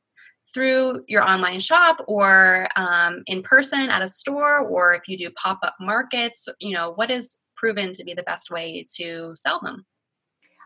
through 0.54 1.04
your 1.08 1.24
online 1.28 1.60
shop, 1.60 2.04
or 2.08 2.68
um, 2.76 3.24
in 3.28 3.44
person 3.44 3.90
at 3.90 4.02
a 4.02 4.10
store, 4.10 4.60
or 4.60 4.94
if 4.94 5.08
you 5.08 5.18
do 5.18 5.30
pop 5.32 5.60
up 5.64 5.76
markets? 5.80 6.48
You 6.60 6.74
know, 6.74 6.94
what 6.94 7.12
is 7.12 7.40
proven 7.56 7.92
to 7.94 8.04
be 8.04 8.14
the 8.14 8.24
best 8.24 8.52
way 8.52 8.86
to 8.96 9.34
sell 9.36 9.60
them? 9.62 9.86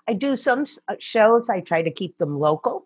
I 0.08 0.13
do 0.13 0.36
some 0.36 0.65
uh, 0.88 0.96
shows. 1.00 1.50
I 1.50 1.60
try 1.60 1.84
to 1.84 1.91
keep 1.91 2.17
them 2.17 2.39
local. 2.39 2.86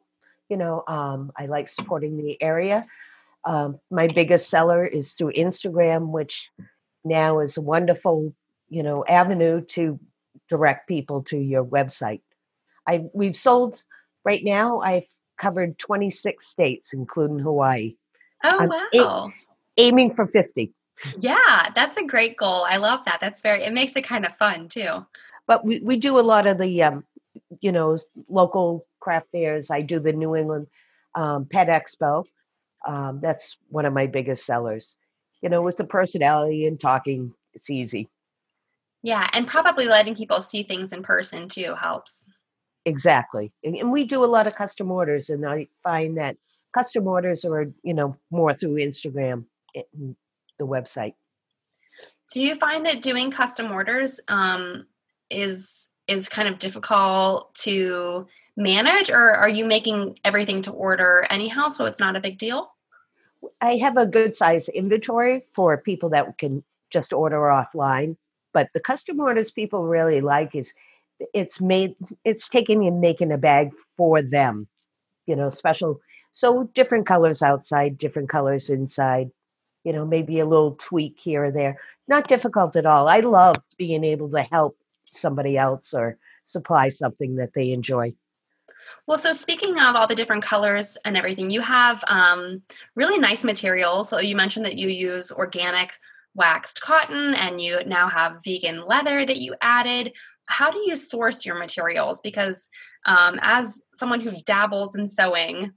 You 0.49 0.57
know, 0.57 0.83
um, 0.87 1.31
I 1.37 1.45
like 1.45 1.69
supporting 1.69 2.17
the 2.17 2.39
area. 2.41 2.85
Um, 3.45 3.79
my 3.91 4.07
biggest 4.07 4.49
seller 4.49 4.85
is 4.85 5.13
through 5.13 5.33
Instagram, 5.33 6.09
which 6.09 6.49
now 7.03 7.39
is 7.39 7.57
a 7.57 7.61
wonderful, 7.61 8.33
you 8.69 8.83
know, 8.83 9.03
avenue 9.05 9.61
to 9.69 9.99
direct 10.49 10.87
people 10.87 11.23
to 11.23 11.37
your 11.37 11.65
website. 11.65 12.21
I 12.87 13.05
we've 13.13 13.37
sold 13.37 13.81
right 14.23 14.43
now. 14.43 14.79
I've 14.79 15.07
covered 15.39 15.77
26 15.79 16.45
states, 16.45 16.93
including 16.93 17.39
Hawaii. 17.39 17.95
Oh 18.43 18.59
I'm 18.59 18.69
wow! 18.69 19.31
A- 19.31 19.81
aiming 19.81 20.15
for 20.15 20.27
50. 20.27 20.73
Yeah, 21.19 21.69
that's 21.75 21.97
a 21.97 22.05
great 22.05 22.37
goal. 22.37 22.65
I 22.67 22.77
love 22.77 23.03
that. 23.05 23.19
That's 23.19 23.41
very. 23.41 23.63
It 23.63 23.73
makes 23.73 23.95
it 23.95 24.03
kind 24.03 24.25
of 24.25 24.35
fun 24.37 24.69
too. 24.69 25.05
But 25.47 25.65
we 25.65 25.79
we 25.79 25.97
do 25.97 26.19
a 26.19 26.21
lot 26.21 26.47
of 26.47 26.57
the, 26.57 26.83
um, 26.83 27.03
you 27.59 27.71
know, 27.71 27.97
local 28.29 28.85
craft 28.99 29.27
fairs. 29.31 29.69
I 29.69 29.81
do 29.81 29.99
the 29.99 30.13
New 30.13 30.35
England 30.35 30.67
um, 31.15 31.45
Pet 31.45 31.67
Expo 31.67 32.25
um, 32.85 33.19
that's 33.21 33.57
one 33.69 33.85
of 33.85 33.93
my 33.93 34.07
biggest 34.07 34.45
sellers. 34.45 34.95
You 35.41 35.49
know, 35.49 35.61
with 35.61 35.77
the 35.77 35.83
personality 35.83 36.65
and 36.67 36.79
talking, 36.79 37.33
it's 37.53 37.69
easy. 37.69 38.09
Yeah, 39.01 39.29
and 39.33 39.45
probably 39.45 39.85
letting 39.85 40.15
people 40.15 40.41
see 40.41 40.63
things 40.63 40.93
in 40.93 41.03
person 41.03 41.47
too 41.47 41.75
helps. 41.75 42.25
Exactly. 42.85 43.51
And, 43.63 43.75
and 43.75 43.91
we 43.91 44.05
do 44.05 44.23
a 44.23 44.25
lot 44.25 44.47
of 44.47 44.55
custom 44.55 44.91
orders, 44.91 45.29
and 45.29 45.45
I 45.45 45.67
find 45.83 46.17
that 46.17 46.37
custom 46.73 47.07
orders 47.07 47.45
are, 47.45 47.71
you 47.83 47.93
know, 47.93 48.15
more 48.31 48.53
through 48.53 48.75
Instagram 48.75 49.45
and 49.75 50.15
the 50.59 50.65
website. 50.65 51.13
Do 52.31 52.41
you 52.41 52.55
find 52.55 52.85
that 52.85 53.01
doing 53.01 53.29
custom 53.29 53.71
orders 53.71 54.19
um, 54.27 54.87
is 55.29 55.89
is 56.07 56.29
kind 56.29 56.49
of 56.49 56.59
difficult 56.59 57.53
to 57.55 58.27
manage, 58.55 59.09
or 59.09 59.31
are 59.31 59.49
you 59.49 59.65
making 59.65 60.17
everything 60.23 60.61
to 60.61 60.71
order 60.71 61.25
anyhow, 61.29 61.69
so 61.69 61.85
it's 61.85 61.99
not 61.99 62.15
a 62.15 62.21
big 62.21 62.37
deal? 62.37 62.71
I 63.61 63.77
have 63.77 63.97
a 63.97 64.05
good 64.05 64.37
size 64.37 64.69
inventory 64.69 65.45
for 65.53 65.77
people 65.77 66.09
that 66.09 66.37
can 66.37 66.63
just 66.89 67.13
order 67.13 67.37
offline. 67.37 68.15
But 68.53 68.69
the 68.73 68.79
custom 68.79 69.19
orders 69.19 69.51
people 69.51 69.87
really 69.87 70.21
like 70.21 70.55
is 70.55 70.73
it's 71.33 71.59
made 71.59 71.95
it's 72.23 72.47
taking 72.49 72.85
and 72.85 73.01
making 73.01 73.31
a 73.31 73.37
bag 73.37 73.71
for 73.97 74.21
them. 74.21 74.67
You 75.25 75.35
know, 75.35 75.49
special 75.49 76.01
so 76.31 76.63
different 76.73 77.05
colors 77.05 77.41
outside, 77.41 77.97
different 77.97 78.29
colors 78.29 78.69
inside. 78.69 79.31
You 79.83 79.93
know, 79.93 80.05
maybe 80.05 80.39
a 80.39 80.45
little 80.45 80.75
tweak 80.75 81.17
here 81.19 81.45
or 81.45 81.51
there. 81.51 81.79
Not 82.07 82.27
difficult 82.27 82.75
at 82.75 82.85
all. 82.85 83.07
I 83.07 83.19
love 83.19 83.55
being 83.77 84.03
able 84.03 84.29
to 84.29 84.41
help 84.43 84.77
somebody 85.15 85.57
else 85.57 85.93
or 85.93 86.17
supply 86.45 86.89
something 86.89 87.35
that 87.37 87.53
they 87.53 87.71
enjoy. 87.71 88.13
Well, 89.07 89.17
so 89.17 89.33
speaking 89.33 89.79
of 89.79 89.95
all 89.95 90.07
the 90.07 90.15
different 90.15 90.43
colors 90.43 90.97
and 91.05 91.17
everything, 91.17 91.49
you 91.49 91.61
have 91.61 92.03
um, 92.07 92.61
really 92.95 93.19
nice 93.19 93.43
materials. 93.43 94.09
So 94.09 94.19
you 94.19 94.35
mentioned 94.35 94.65
that 94.65 94.77
you 94.77 94.89
use 94.89 95.31
organic 95.31 95.93
waxed 96.35 96.81
cotton 96.81 97.33
and 97.35 97.61
you 97.61 97.83
now 97.85 98.07
have 98.07 98.43
vegan 98.43 98.85
leather 98.85 99.25
that 99.25 99.41
you 99.41 99.55
added. 99.61 100.13
How 100.45 100.71
do 100.71 100.79
you 100.79 100.95
source 100.95 101.45
your 101.45 101.57
materials? 101.57 102.21
Because 102.21 102.69
um, 103.05 103.39
as 103.41 103.83
someone 103.93 104.19
who 104.19 104.31
dabbles 104.45 104.95
in 104.95 105.07
sewing, 105.07 105.73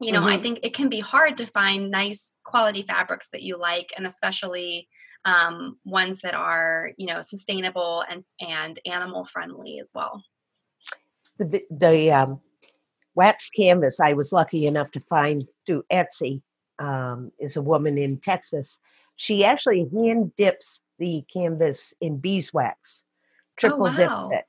you 0.00 0.12
know, 0.12 0.20
mm-hmm. 0.20 0.28
I 0.28 0.38
think 0.38 0.60
it 0.62 0.74
can 0.74 0.88
be 0.88 1.00
hard 1.00 1.36
to 1.36 1.46
find 1.46 1.90
nice 1.90 2.34
quality 2.44 2.82
fabrics 2.82 3.30
that 3.30 3.42
you 3.42 3.56
like, 3.56 3.92
and 3.96 4.06
especially 4.06 4.88
um, 5.24 5.78
ones 5.84 6.20
that 6.20 6.34
are, 6.34 6.90
you 6.96 7.06
know, 7.06 7.20
sustainable 7.20 8.04
and 8.08 8.24
and 8.40 8.78
animal 8.86 9.24
friendly 9.24 9.80
as 9.80 9.90
well 9.94 10.22
the 11.38 11.62
the 11.70 12.10
um, 12.12 12.40
wax 13.14 13.50
canvas 13.50 14.00
I 14.00 14.12
was 14.12 14.32
lucky 14.32 14.66
enough 14.66 14.90
to 14.92 15.00
find 15.00 15.46
through 15.66 15.84
Etsy 15.90 16.42
um, 16.78 17.32
is 17.38 17.56
a 17.56 17.62
woman 17.62 17.98
in 17.98 18.18
Texas. 18.18 18.78
She 19.16 19.44
actually 19.44 19.88
hand 19.92 20.32
dips 20.36 20.80
the 20.98 21.24
canvas 21.32 21.92
in 22.00 22.18
beeswax, 22.18 23.02
oh, 23.02 23.52
triple 23.56 23.86
oh, 23.86 23.90
wow. 23.90 23.96
dips 23.96 24.38
it. 24.40 24.44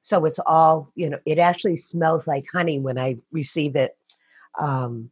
So 0.00 0.26
it's 0.26 0.40
all, 0.44 0.92
you 0.94 1.08
know, 1.08 1.18
it 1.24 1.38
actually 1.38 1.76
smells 1.76 2.26
like 2.26 2.44
honey 2.52 2.78
when 2.78 2.98
I 2.98 3.16
receive 3.32 3.74
it. 3.74 3.96
Um, 4.58 5.10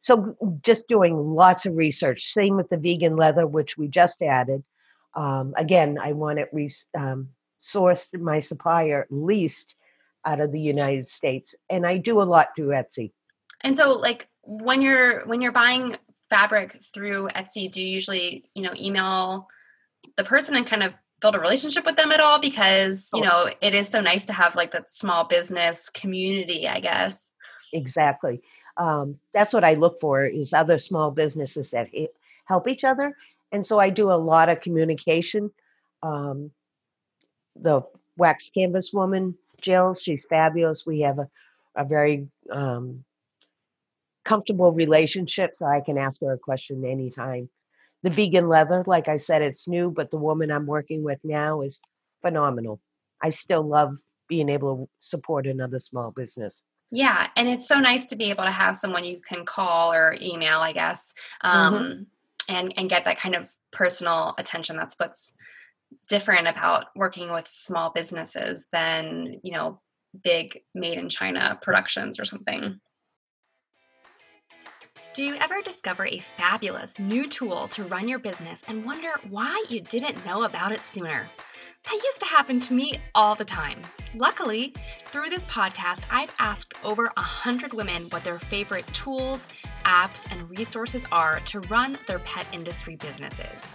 so 0.00 0.36
just 0.62 0.86
doing 0.86 1.16
lots 1.16 1.64
of 1.64 1.76
research. 1.76 2.32
Same 2.32 2.56
with 2.56 2.68
the 2.68 2.76
vegan 2.76 3.16
leather, 3.16 3.46
which 3.46 3.78
we 3.78 3.88
just 3.88 4.20
added. 4.22 4.62
Um, 5.14 5.54
again, 5.56 5.98
I 5.98 6.12
want 6.12 6.38
it 6.38 6.50
re- 6.52 6.68
um, 6.96 7.28
sourced 7.60 8.18
my 8.20 8.40
supplier 8.40 9.06
least 9.10 9.74
out 10.26 10.40
of 10.40 10.52
the 10.52 10.60
United 10.60 11.08
States. 11.08 11.54
And 11.70 11.86
I 11.86 11.96
do 11.96 12.20
a 12.20 12.24
lot 12.24 12.48
through 12.54 12.68
Etsy. 12.68 13.12
And 13.62 13.76
so 13.76 13.92
like 13.92 14.28
when 14.42 14.82
you're 14.82 15.26
when 15.26 15.40
you're 15.40 15.52
buying 15.52 15.96
fabric 16.28 16.78
through 16.92 17.28
Etsy, 17.28 17.70
do 17.70 17.80
you 17.80 17.88
usually, 17.88 18.50
you 18.54 18.62
know, 18.62 18.72
email 18.76 19.48
the 20.16 20.24
person 20.24 20.54
and 20.54 20.66
kind 20.66 20.82
of 20.82 20.92
build 21.20 21.34
a 21.34 21.40
relationship 21.40 21.86
with 21.86 21.96
them 21.96 22.12
at 22.12 22.20
all? 22.20 22.38
Because, 22.38 23.08
you 23.14 23.22
know, 23.22 23.48
it 23.62 23.74
is 23.74 23.88
so 23.88 24.00
nice 24.00 24.26
to 24.26 24.32
have 24.32 24.54
like 24.54 24.72
that 24.72 24.90
small 24.90 25.24
business 25.24 25.88
community, 25.88 26.68
I 26.68 26.80
guess. 26.80 27.32
Exactly. 27.72 28.42
Um, 28.76 29.18
that's 29.32 29.52
what 29.52 29.64
I 29.64 29.74
look 29.74 30.00
for 30.00 30.24
is 30.24 30.52
other 30.52 30.78
small 30.78 31.10
businesses 31.10 31.70
that 31.70 31.88
help 32.46 32.68
each 32.68 32.84
other. 32.84 33.16
And 33.52 33.64
so 33.64 33.78
I 33.78 33.90
do 33.90 34.10
a 34.10 34.14
lot 34.18 34.48
of 34.48 34.60
communication. 34.60 35.50
Um, 36.02 36.50
the 37.56 37.82
wax 38.16 38.50
canvas 38.50 38.92
woman, 38.92 39.36
Jill. 39.60 39.94
She's 39.94 40.26
fabulous. 40.26 40.84
We 40.86 41.00
have 41.00 41.18
a, 41.18 41.28
a 41.76 41.84
very 41.84 42.28
um, 42.50 43.04
comfortable 44.24 44.72
relationship, 44.72 45.52
so 45.54 45.66
I 45.66 45.80
can 45.80 45.98
ask 45.98 46.20
her 46.22 46.32
a 46.32 46.38
question 46.38 46.84
anytime. 46.84 47.48
The 48.02 48.10
vegan 48.10 48.48
leather, 48.48 48.84
like 48.86 49.08
I 49.08 49.16
said, 49.16 49.42
it's 49.42 49.68
new, 49.68 49.90
but 49.90 50.10
the 50.10 50.18
woman 50.18 50.50
I'm 50.50 50.66
working 50.66 51.02
with 51.02 51.18
now 51.24 51.62
is 51.62 51.80
phenomenal. 52.22 52.80
I 53.22 53.30
still 53.30 53.62
love 53.62 53.96
being 54.28 54.48
able 54.48 54.76
to 54.78 54.88
support 54.98 55.46
another 55.46 55.78
small 55.78 56.10
business. 56.10 56.62
Yeah, 56.94 57.26
and 57.36 57.48
it's 57.48 57.66
so 57.66 57.80
nice 57.80 58.06
to 58.06 58.16
be 58.16 58.30
able 58.30 58.44
to 58.44 58.52
have 58.52 58.76
someone 58.76 59.02
you 59.02 59.20
can 59.20 59.44
call 59.44 59.92
or 59.92 60.16
email, 60.22 60.60
I 60.60 60.72
guess, 60.72 61.12
mm-hmm. 61.44 61.58
um, 61.58 61.74
mm-hmm. 61.74 62.02
and 62.54 62.74
and 62.76 62.88
get 62.88 63.04
that 63.06 63.18
kind 63.18 63.34
of 63.34 63.50
personal 63.72 64.34
attention. 64.38 64.76
That's 64.76 64.94
what's 64.98 65.34
different 66.08 66.48
about 66.48 66.86
working 66.94 67.32
with 67.32 67.48
small 67.48 67.90
businesses 67.90 68.66
than 68.70 69.40
you 69.42 69.52
know 69.52 69.80
big 70.22 70.62
made 70.74 70.98
in 70.98 71.08
china 71.08 71.58
productions 71.60 72.20
or 72.20 72.24
something 72.24 72.80
do 75.12 75.22
you 75.22 75.34
ever 75.36 75.60
discover 75.62 76.06
a 76.06 76.18
fabulous 76.18 76.98
new 76.98 77.28
tool 77.28 77.68
to 77.68 77.84
run 77.84 78.08
your 78.08 78.18
business 78.18 78.62
and 78.68 78.84
wonder 78.84 79.10
why 79.28 79.62
you 79.68 79.80
didn't 79.80 80.24
know 80.24 80.44
about 80.44 80.72
it 80.72 80.82
sooner 80.82 81.28
that 81.84 82.02
used 82.02 82.20
to 82.20 82.26
happen 82.26 82.60
to 82.60 82.72
me 82.74 82.98
all 83.14 83.34
the 83.34 83.44
time. 83.44 83.78
Luckily, 84.14 84.72
through 85.06 85.28
this 85.28 85.44
podcast, 85.46 86.02
I've 86.10 86.34
asked 86.38 86.72
over 86.82 87.10
a 87.16 87.20
hundred 87.20 87.74
women 87.74 88.04
what 88.10 88.24
their 88.24 88.38
favorite 88.38 88.86
tools, 88.94 89.48
apps, 89.84 90.30
and 90.32 90.48
resources 90.50 91.04
are 91.12 91.40
to 91.40 91.60
run 91.60 91.98
their 92.06 92.20
pet 92.20 92.46
industry 92.52 92.96
businesses. 92.96 93.74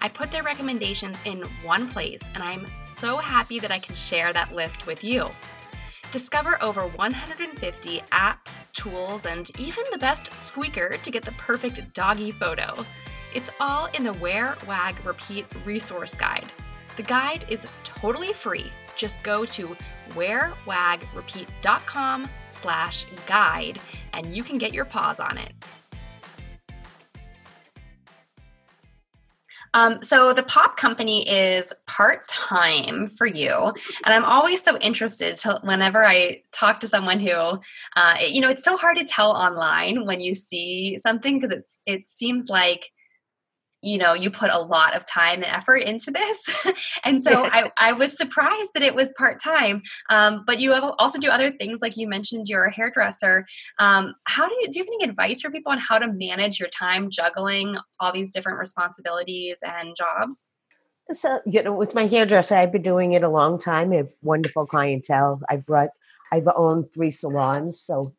I 0.00 0.08
put 0.08 0.32
their 0.32 0.42
recommendations 0.42 1.18
in 1.24 1.42
one 1.62 1.88
place, 1.88 2.22
and 2.34 2.42
I'm 2.42 2.66
so 2.76 3.18
happy 3.18 3.58
that 3.60 3.70
I 3.70 3.78
can 3.78 3.94
share 3.94 4.32
that 4.32 4.52
list 4.52 4.86
with 4.86 5.04
you. 5.04 5.28
Discover 6.10 6.62
over 6.62 6.86
150 6.88 8.02
apps, 8.12 8.60
tools, 8.72 9.26
and 9.26 9.50
even 9.58 9.84
the 9.92 9.98
best 9.98 10.34
squeaker 10.34 10.96
to 11.02 11.10
get 11.10 11.24
the 11.24 11.32
perfect 11.32 11.92
doggy 11.94 12.32
photo. 12.32 12.84
It's 13.34 13.50
all 13.60 13.86
in 13.94 14.04
the 14.04 14.12
Wear, 14.14 14.56
Wag, 14.66 14.96
Repeat 15.06 15.46
resource 15.64 16.14
guide. 16.14 16.50
The 16.96 17.02
guide 17.02 17.44
is 17.48 17.66
totally 17.84 18.32
free. 18.32 18.72
Just 18.96 19.22
go 19.22 19.44
to 19.46 19.76
wearwagrepeat.com 20.10 22.28
slash 22.44 23.06
guide 23.26 23.80
and 24.12 24.36
you 24.36 24.42
can 24.42 24.58
get 24.58 24.74
your 24.74 24.84
paws 24.84 25.18
on 25.18 25.38
it. 25.38 25.54
Um, 29.74 30.02
so 30.02 30.34
the 30.34 30.42
pop 30.42 30.76
company 30.76 31.26
is 31.26 31.72
part 31.86 32.28
time 32.28 33.06
for 33.06 33.26
you, 33.26 33.72
and 34.04 34.14
I'm 34.14 34.24
always 34.24 34.62
so 34.62 34.76
interested 34.78 35.38
to 35.38 35.60
whenever 35.62 36.04
I 36.04 36.42
talk 36.52 36.78
to 36.80 36.86
someone 36.86 37.18
who, 37.18 37.30
uh, 37.30 38.16
it, 38.20 38.32
you 38.32 38.42
know, 38.42 38.50
it's 38.50 38.64
so 38.64 38.76
hard 38.76 38.98
to 38.98 39.04
tell 39.04 39.30
online 39.30 40.04
when 40.04 40.20
you 40.20 40.34
see 40.34 40.98
something 40.98 41.40
because 41.40 41.56
it's 41.56 41.78
it 41.86 42.06
seems 42.06 42.50
like 42.50 42.90
you 43.82 43.98
know 43.98 44.14
you 44.14 44.30
put 44.30 44.50
a 44.50 44.58
lot 44.58 44.96
of 44.96 45.04
time 45.06 45.42
and 45.42 45.52
effort 45.52 45.78
into 45.78 46.10
this. 46.10 46.64
And 47.04 47.20
so 47.20 47.44
I, 47.44 47.70
I 47.78 47.92
was 47.92 48.16
surprised 48.16 48.74
that 48.74 48.82
it 48.82 48.94
was 48.94 49.12
part-time. 49.18 49.82
Um, 50.08 50.44
but 50.46 50.60
you 50.60 50.72
also 50.72 51.18
do 51.18 51.28
other 51.28 51.50
things 51.50 51.80
like 51.82 51.96
you 51.96 52.08
mentioned 52.08 52.46
you're 52.48 52.66
a 52.66 52.72
hairdresser. 52.72 53.44
Um, 53.78 54.14
how 54.24 54.48
do 54.48 54.54
you 54.60 54.68
do 54.70 54.78
you 54.78 54.84
have 54.84 54.92
any 55.00 55.10
advice 55.10 55.40
for 55.40 55.50
people 55.50 55.72
on 55.72 55.78
how 55.78 55.98
to 55.98 56.12
manage 56.12 56.60
your 56.60 56.68
time 56.68 57.10
juggling 57.10 57.76
all 57.98 58.12
these 58.12 58.30
different 58.30 58.58
responsibilities 58.58 59.58
and 59.66 59.96
jobs? 59.96 60.48
So 61.12 61.40
you 61.44 61.62
know 61.62 61.72
with 61.72 61.94
my 61.94 62.06
hairdresser 62.06 62.54
i've 62.54 62.72
been 62.72 62.82
doing 62.82 63.12
it 63.12 63.24
a 63.24 63.28
long 63.28 63.58
time. 63.60 63.92
I 63.92 63.96
have 63.96 64.08
wonderful 64.22 64.66
clientele. 64.66 65.40
I've 65.48 65.66
brought 65.66 65.90
i've 66.30 66.48
owned 66.54 66.86
three 66.94 67.10
salons 67.10 67.80
so 67.80 68.14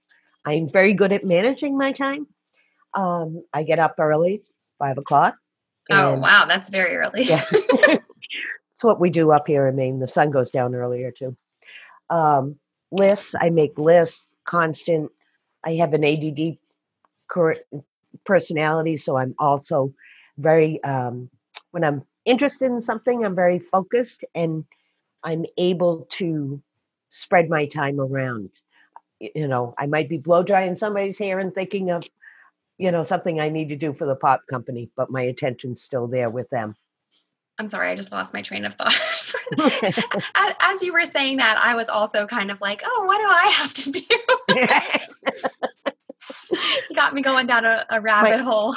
i'm 0.45 0.67
very 0.67 0.93
good 0.93 1.13
at 1.13 1.23
managing 1.23 1.77
my 1.77 1.93
time. 1.93 2.27
Um, 2.93 3.43
i 3.53 3.63
get 3.63 3.79
up 3.79 3.95
early 3.99 4.43
five 4.77 4.97
o'clock 4.97 5.35
Oh, 5.91 6.15
wow. 6.15 6.45
That's 6.47 6.69
very 6.69 6.95
early. 6.95 7.23
yeah. 7.23 7.43
it's 7.51 8.83
what 8.83 8.99
we 8.99 9.09
do 9.09 9.31
up 9.31 9.47
here 9.47 9.67
in 9.67 9.75
Maine. 9.75 9.99
The 9.99 10.07
sun 10.07 10.31
goes 10.31 10.49
down 10.49 10.75
earlier 10.75 11.11
too. 11.11 11.35
Um, 12.09 12.57
lists, 12.91 13.33
I 13.39 13.49
make 13.49 13.77
lists 13.77 14.25
constant. 14.45 15.11
I 15.65 15.75
have 15.75 15.93
an 15.93 16.03
ADD 16.03 16.57
personality, 18.25 18.97
so 18.97 19.17
I'm 19.17 19.35
also 19.39 19.93
very, 20.37 20.83
um, 20.83 21.29
when 21.71 21.83
I'm 21.83 22.03
interested 22.25 22.65
in 22.65 22.81
something, 22.81 23.25
I'm 23.25 23.35
very 23.35 23.59
focused 23.59 24.23
and 24.35 24.65
I'm 25.23 25.45
able 25.57 26.07
to 26.11 26.61
spread 27.09 27.49
my 27.49 27.65
time 27.65 27.99
around. 27.99 28.49
You 29.19 29.47
know, 29.47 29.73
I 29.77 29.85
might 29.85 30.09
be 30.09 30.17
blow 30.17 30.43
drying 30.43 30.75
somebody's 30.75 31.17
hair 31.17 31.39
and 31.39 31.53
thinking 31.53 31.91
of 31.91 32.03
you 32.77 32.91
know, 32.91 33.03
something 33.03 33.39
I 33.39 33.49
need 33.49 33.69
to 33.69 33.75
do 33.75 33.93
for 33.93 34.05
the 34.05 34.15
pop 34.15 34.41
company, 34.49 34.89
but 34.95 35.09
my 35.09 35.21
attention's 35.21 35.81
still 35.81 36.07
there 36.07 36.29
with 36.29 36.49
them. 36.49 36.75
I'm 37.59 37.67
sorry, 37.67 37.89
I 37.89 37.95
just 37.95 38.11
lost 38.11 38.33
my 38.33 38.41
train 38.41 38.65
of 38.65 38.73
thought. 38.73 38.93
as, 40.35 40.55
as, 40.59 40.81
you 40.81 40.91
were 40.91 41.05
saying 41.05 41.37
that, 41.37 41.57
I 41.61 41.75
was 41.75 41.87
also 41.87 42.25
kind 42.25 42.49
of 42.49 42.59
like, 42.61 42.81
oh, 42.83 43.03
what 43.05 43.17
do 43.17 43.27
I 43.27 43.49
have 43.57 43.73
to 43.73 43.91
do? 43.91 44.05
you 46.89 46.95
got 46.95 47.13
me 47.13 47.21
going 47.21 47.45
down 47.45 47.63
a, 47.65 47.85
a 47.91 48.01
rabbit 48.01 48.37
my, 48.37 48.43
hole. 48.43 48.75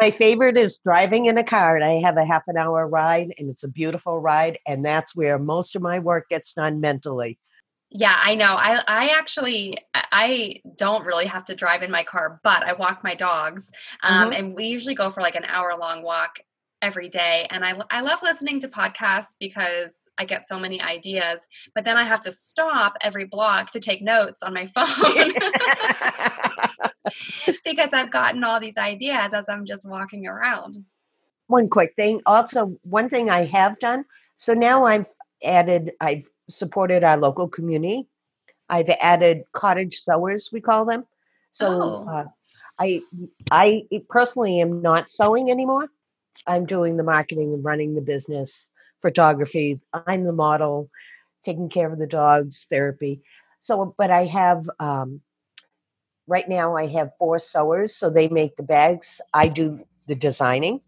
my 0.00 0.10
favorite 0.10 0.58
is 0.58 0.78
driving 0.80 1.26
in 1.26 1.38
a 1.38 1.44
car, 1.44 1.76
and 1.76 1.84
I 1.84 2.06
have 2.06 2.18
a 2.18 2.26
half 2.26 2.42
an 2.46 2.58
hour 2.58 2.86
ride, 2.86 3.32
and 3.38 3.48
it's 3.48 3.64
a 3.64 3.68
beautiful 3.68 4.20
ride, 4.20 4.58
and 4.66 4.84
that's 4.84 5.16
where 5.16 5.38
most 5.38 5.74
of 5.74 5.80
my 5.80 5.98
work 5.98 6.28
gets 6.28 6.52
done 6.52 6.80
mentally. 6.80 7.38
Yeah, 7.96 8.18
I 8.20 8.34
know. 8.34 8.56
I 8.58 8.82
I 8.88 9.14
actually 9.16 9.78
I 9.94 10.60
don't 10.76 11.06
really 11.06 11.26
have 11.26 11.44
to 11.44 11.54
drive 11.54 11.84
in 11.84 11.92
my 11.92 12.02
car, 12.02 12.40
but 12.42 12.64
I 12.64 12.72
walk 12.72 13.04
my 13.04 13.14
dogs, 13.14 13.70
um, 14.02 14.30
mm-hmm. 14.30 14.32
and 14.32 14.56
we 14.56 14.64
usually 14.64 14.96
go 14.96 15.10
for 15.10 15.20
like 15.20 15.36
an 15.36 15.44
hour 15.44 15.76
long 15.78 16.02
walk 16.02 16.40
every 16.82 17.08
day. 17.08 17.46
And 17.50 17.64
I 17.64 17.78
I 17.92 18.00
love 18.00 18.20
listening 18.20 18.58
to 18.60 18.68
podcasts 18.68 19.36
because 19.38 20.10
I 20.18 20.24
get 20.24 20.48
so 20.48 20.58
many 20.58 20.82
ideas. 20.82 21.46
But 21.72 21.84
then 21.84 21.96
I 21.96 22.02
have 22.02 22.18
to 22.22 22.32
stop 22.32 22.96
every 23.00 23.26
block 23.26 23.70
to 23.70 23.78
take 23.78 24.02
notes 24.02 24.42
on 24.42 24.52
my 24.52 24.66
phone 24.74 25.30
because 27.64 27.92
I've 27.92 28.10
gotten 28.10 28.42
all 28.42 28.58
these 28.58 28.76
ideas 28.76 29.32
as 29.32 29.48
I'm 29.48 29.64
just 29.64 29.88
walking 29.88 30.26
around. 30.26 30.84
One 31.46 31.68
quick 31.68 31.94
thing, 31.94 32.22
also 32.26 32.76
one 32.82 33.08
thing 33.08 33.30
I 33.30 33.44
have 33.44 33.78
done. 33.78 34.04
So 34.36 34.52
now 34.52 34.84
I've 34.84 35.06
added 35.44 35.92
I've 36.00 36.24
supported 36.48 37.04
our 37.04 37.16
local 37.16 37.48
community. 37.48 38.06
I've 38.68 38.88
added 39.00 39.44
cottage 39.52 39.98
sewers, 39.98 40.50
we 40.52 40.60
call 40.60 40.84
them. 40.84 41.04
So 41.52 41.66
oh. 41.68 42.08
uh, 42.10 42.24
I 42.78 43.00
I 43.50 43.82
personally 44.08 44.60
am 44.60 44.82
not 44.82 45.08
sewing 45.08 45.50
anymore. 45.50 45.88
I'm 46.46 46.66
doing 46.66 46.96
the 46.96 47.02
marketing 47.02 47.54
and 47.54 47.64
running 47.64 47.94
the 47.94 48.00
business, 48.00 48.66
photography. 49.02 49.80
I'm 49.92 50.24
the 50.24 50.32
model, 50.32 50.90
taking 51.44 51.68
care 51.68 51.92
of 51.92 51.98
the 51.98 52.06
dogs, 52.06 52.66
therapy. 52.68 53.22
So, 53.60 53.94
but 53.96 54.10
I 54.10 54.26
have 54.26 54.68
um, 54.80 55.20
right 56.26 56.48
now 56.48 56.76
I 56.76 56.86
have 56.88 57.12
four 57.18 57.38
sewers, 57.38 57.94
so 57.94 58.10
they 58.10 58.28
make 58.28 58.56
the 58.56 58.62
bags. 58.62 59.20
I 59.32 59.48
do 59.48 59.84
the 60.06 60.14
designing, 60.14 60.80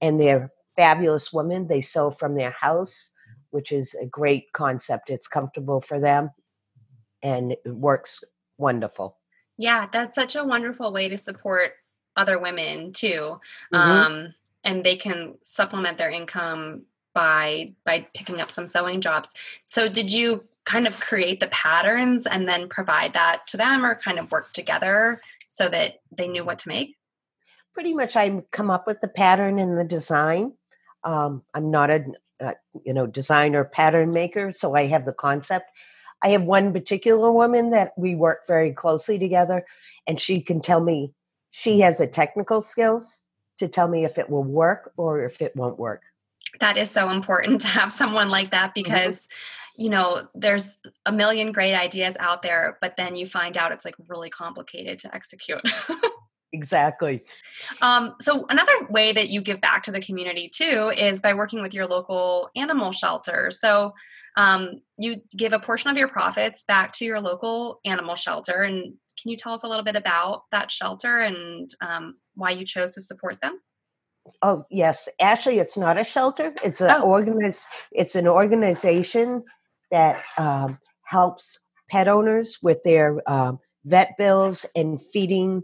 and 0.00 0.20
they're 0.20 0.52
fabulous 0.76 1.32
women. 1.32 1.66
They 1.66 1.80
sew 1.80 2.10
from 2.10 2.34
their 2.34 2.50
house 2.50 3.10
which 3.54 3.70
is 3.70 3.94
a 3.94 4.06
great 4.06 4.52
concept. 4.52 5.10
It's 5.10 5.28
comfortable 5.28 5.80
for 5.80 6.00
them 6.00 6.30
and 7.22 7.52
it 7.52 7.60
works 7.66 8.24
wonderful. 8.58 9.16
Yeah, 9.56 9.86
that's 9.92 10.16
such 10.16 10.34
a 10.34 10.44
wonderful 10.44 10.92
way 10.92 11.08
to 11.08 11.16
support 11.16 11.72
other 12.16 12.40
women 12.40 12.92
too. 12.92 13.40
Mm-hmm. 13.72 13.76
Um, 13.76 14.34
and 14.64 14.82
they 14.82 14.96
can 14.96 15.34
supplement 15.40 15.98
their 15.98 16.10
income 16.10 16.82
by 17.14 17.68
by 17.84 18.06
picking 18.14 18.40
up 18.40 18.50
some 18.50 18.66
sewing 18.66 19.00
jobs. 19.00 19.34
So 19.66 19.88
did 19.88 20.12
you 20.12 20.44
kind 20.64 20.86
of 20.86 20.98
create 20.98 21.40
the 21.40 21.48
patterns 21.48 22.26
and 22.26 22.48
then 22.48 22.68
provide 22.68 23.12
that 23.12 23.46
to 23.48 23.56
them 23.56 23.84
or 23.84 23.94
kind 23.94 24.18
of 24.18 24.32
work 24.32 24.52
together 24.52 25.20
so 25.48 25.68
that 25.68 26.00
they 26.10 26.26
knew 26.26 26.44
what 26.44 26.58
to 26.60 26.68
make? 26.68 26.96
Pretty 27.72 27.94
much 27.94 28.16
I 28.16 28.42
come 28.50 28.70
up 28.70 28.86
with 28.86 29.00
the 29.00 29.08
pattern 29.08 29.58
and 29.58 29.78
the 29.78 29.84
design. 29.84 30.52
Um, 31.04 31.42
I'm 31.52 31.70
not 31.70 31.90
a, 31.90 32.04
uh, 32.44 32.52
you 32.84 32.92
know, 32.92 33.06
designer 33.06 33.64
pattern 33.64 34.12
maker, 34.12 34.52
so 34.52 34.74
I 34.74 34.86
have 34.86 35.04
the 35.04 35.12
concept. 35.12 35.70
I 36.22 36.28
have 36.30 36.42
one 36.42 36.72
particular 36.72 37.30
woman 37.32 37.70
that 37.70 37.92
we 37.96 38.14
work 38.14 38.46
very 38.46 38.72
closely 38.72 39.18
together, 39.18 39.64
and 40.06 40.20
she 40.20 40.40
can 40.40 40.60
tell 40.60 40.80
me 40.80 41.12
she 41.50 41.80
has 41.80 41.98
the 41.98 42.06
technical 42.06 42.62
skills 42.62 43.22
to 43.58 43.68
tell 43.68 43.88
me 43.88 44.04
if 44.04 44.18
it 44.18 44.28
will 44.28 44.44
work 44.44 44.92
or 44.96 45.24
if 45.24 45.40
it 45.40 45.54
won't 45.54 45.78
work. 45.78 46.02
That 46.60 46.76
is 46.76 46.90
so 46.90 47.10
important 47.10 47.60
to 47.62 47.68
have 47.68 47.92
someone 47.92 48.28
like 48.28 48.50
that 48.50 48.70
mm-hmm. 48.70 48.82
because. 48.82 49.26
Mm-hmm 49.26 49.60
you 49.76 49.90
know 49.90 50.26
there's 50.34 50.78
a 51.06 51.12
million 51.12 51.52
great 51.52 51.74
ideas 51.74 52.16
out 52.20 52.42
there 52.42 52.78
but 52.80 52.96
then 52.96 53.16
you 53.16 53.26
find 53.26 53.56
out 53.56 53.72
it's 53.72 53.84
like 53.84 53.96
really 54.08 54.30
complicated 54.30 54.98
to 54.98 55.14
execute 55.14 55.60
Exactly. 56.54 57.24
Um, 57.82 58.14
so 58.20 58.46
another 58.48 58.72
way 58.88 59.12
that 59.12 59.28
you 59.28 59.40
give 59.40 59.60
back 59.60 59.82
to 59.84 59.90
the 59.90 60.00
community 60.00 60.48
too 60.48 60.92
is 60.96 61.20
by 61.20 61.34
working 61.34 61.60
with 61.60 61.74
your 61.74 61.84
local 61.84 62.48
animal 62.54 62.92
shelter. 62.92 63.50
So 63.50 63.92
um, 64.36 64.80
you 64.96 65.16
give 65.36 65.52
a 65.52 65.58
portion 65.58 65.90
of 65.90 65.98
your 65.98 66.06
profits 66.06 66.62
back 66.62 66.92
to 66.92 67.04
your 67.04 67.20
local 67.20 67.80
animal 67.84 68.14
shelter. 68.14 68.62
And 68.62 68.94
can 69.20 69.30
you 69.32 69.36
tell 69.36 69.52
us 69.52 69.64
a 69.64 69.68
little 69.68 69.82
bit 69.84 69.96
about 69.96 70.44
that 70.52 70.70
shelter 70.70 71.18
and 71.18 71.68
um, 71.80 72.14
why 72.34 72.50
you 72.50 72.64
chose 72.64 72.94
to 72.94 73.02
support 73.02 73.40
them? 73.40 73.58
Oh 74.40 74.64
yes, 74.70 75.08
actually, 75.20 75.58
it's 75.58 75.76
not 75.76 75.98
a 75.98 76.04
shelter. 76.04 76.54
It's 76.62 76.80
an 76.80 76.90
oh. 76.92 77.04
organiz- 77.04 77.66
It's 77.90 78.14
an 78.14 78.28
organization 78.28 79.42
that 79.90 80.22
um, 80.38 80.78
helps 81.02 81.58
pet 81.90 82.06
owners 82.06 82.58
with 82.62 82.78
their 82.84 83.20
um, 83.28 83.58
vet 83.84 84.16
bills 84.16 84.64
and 84.74 85.00
feeding 85.12 85.62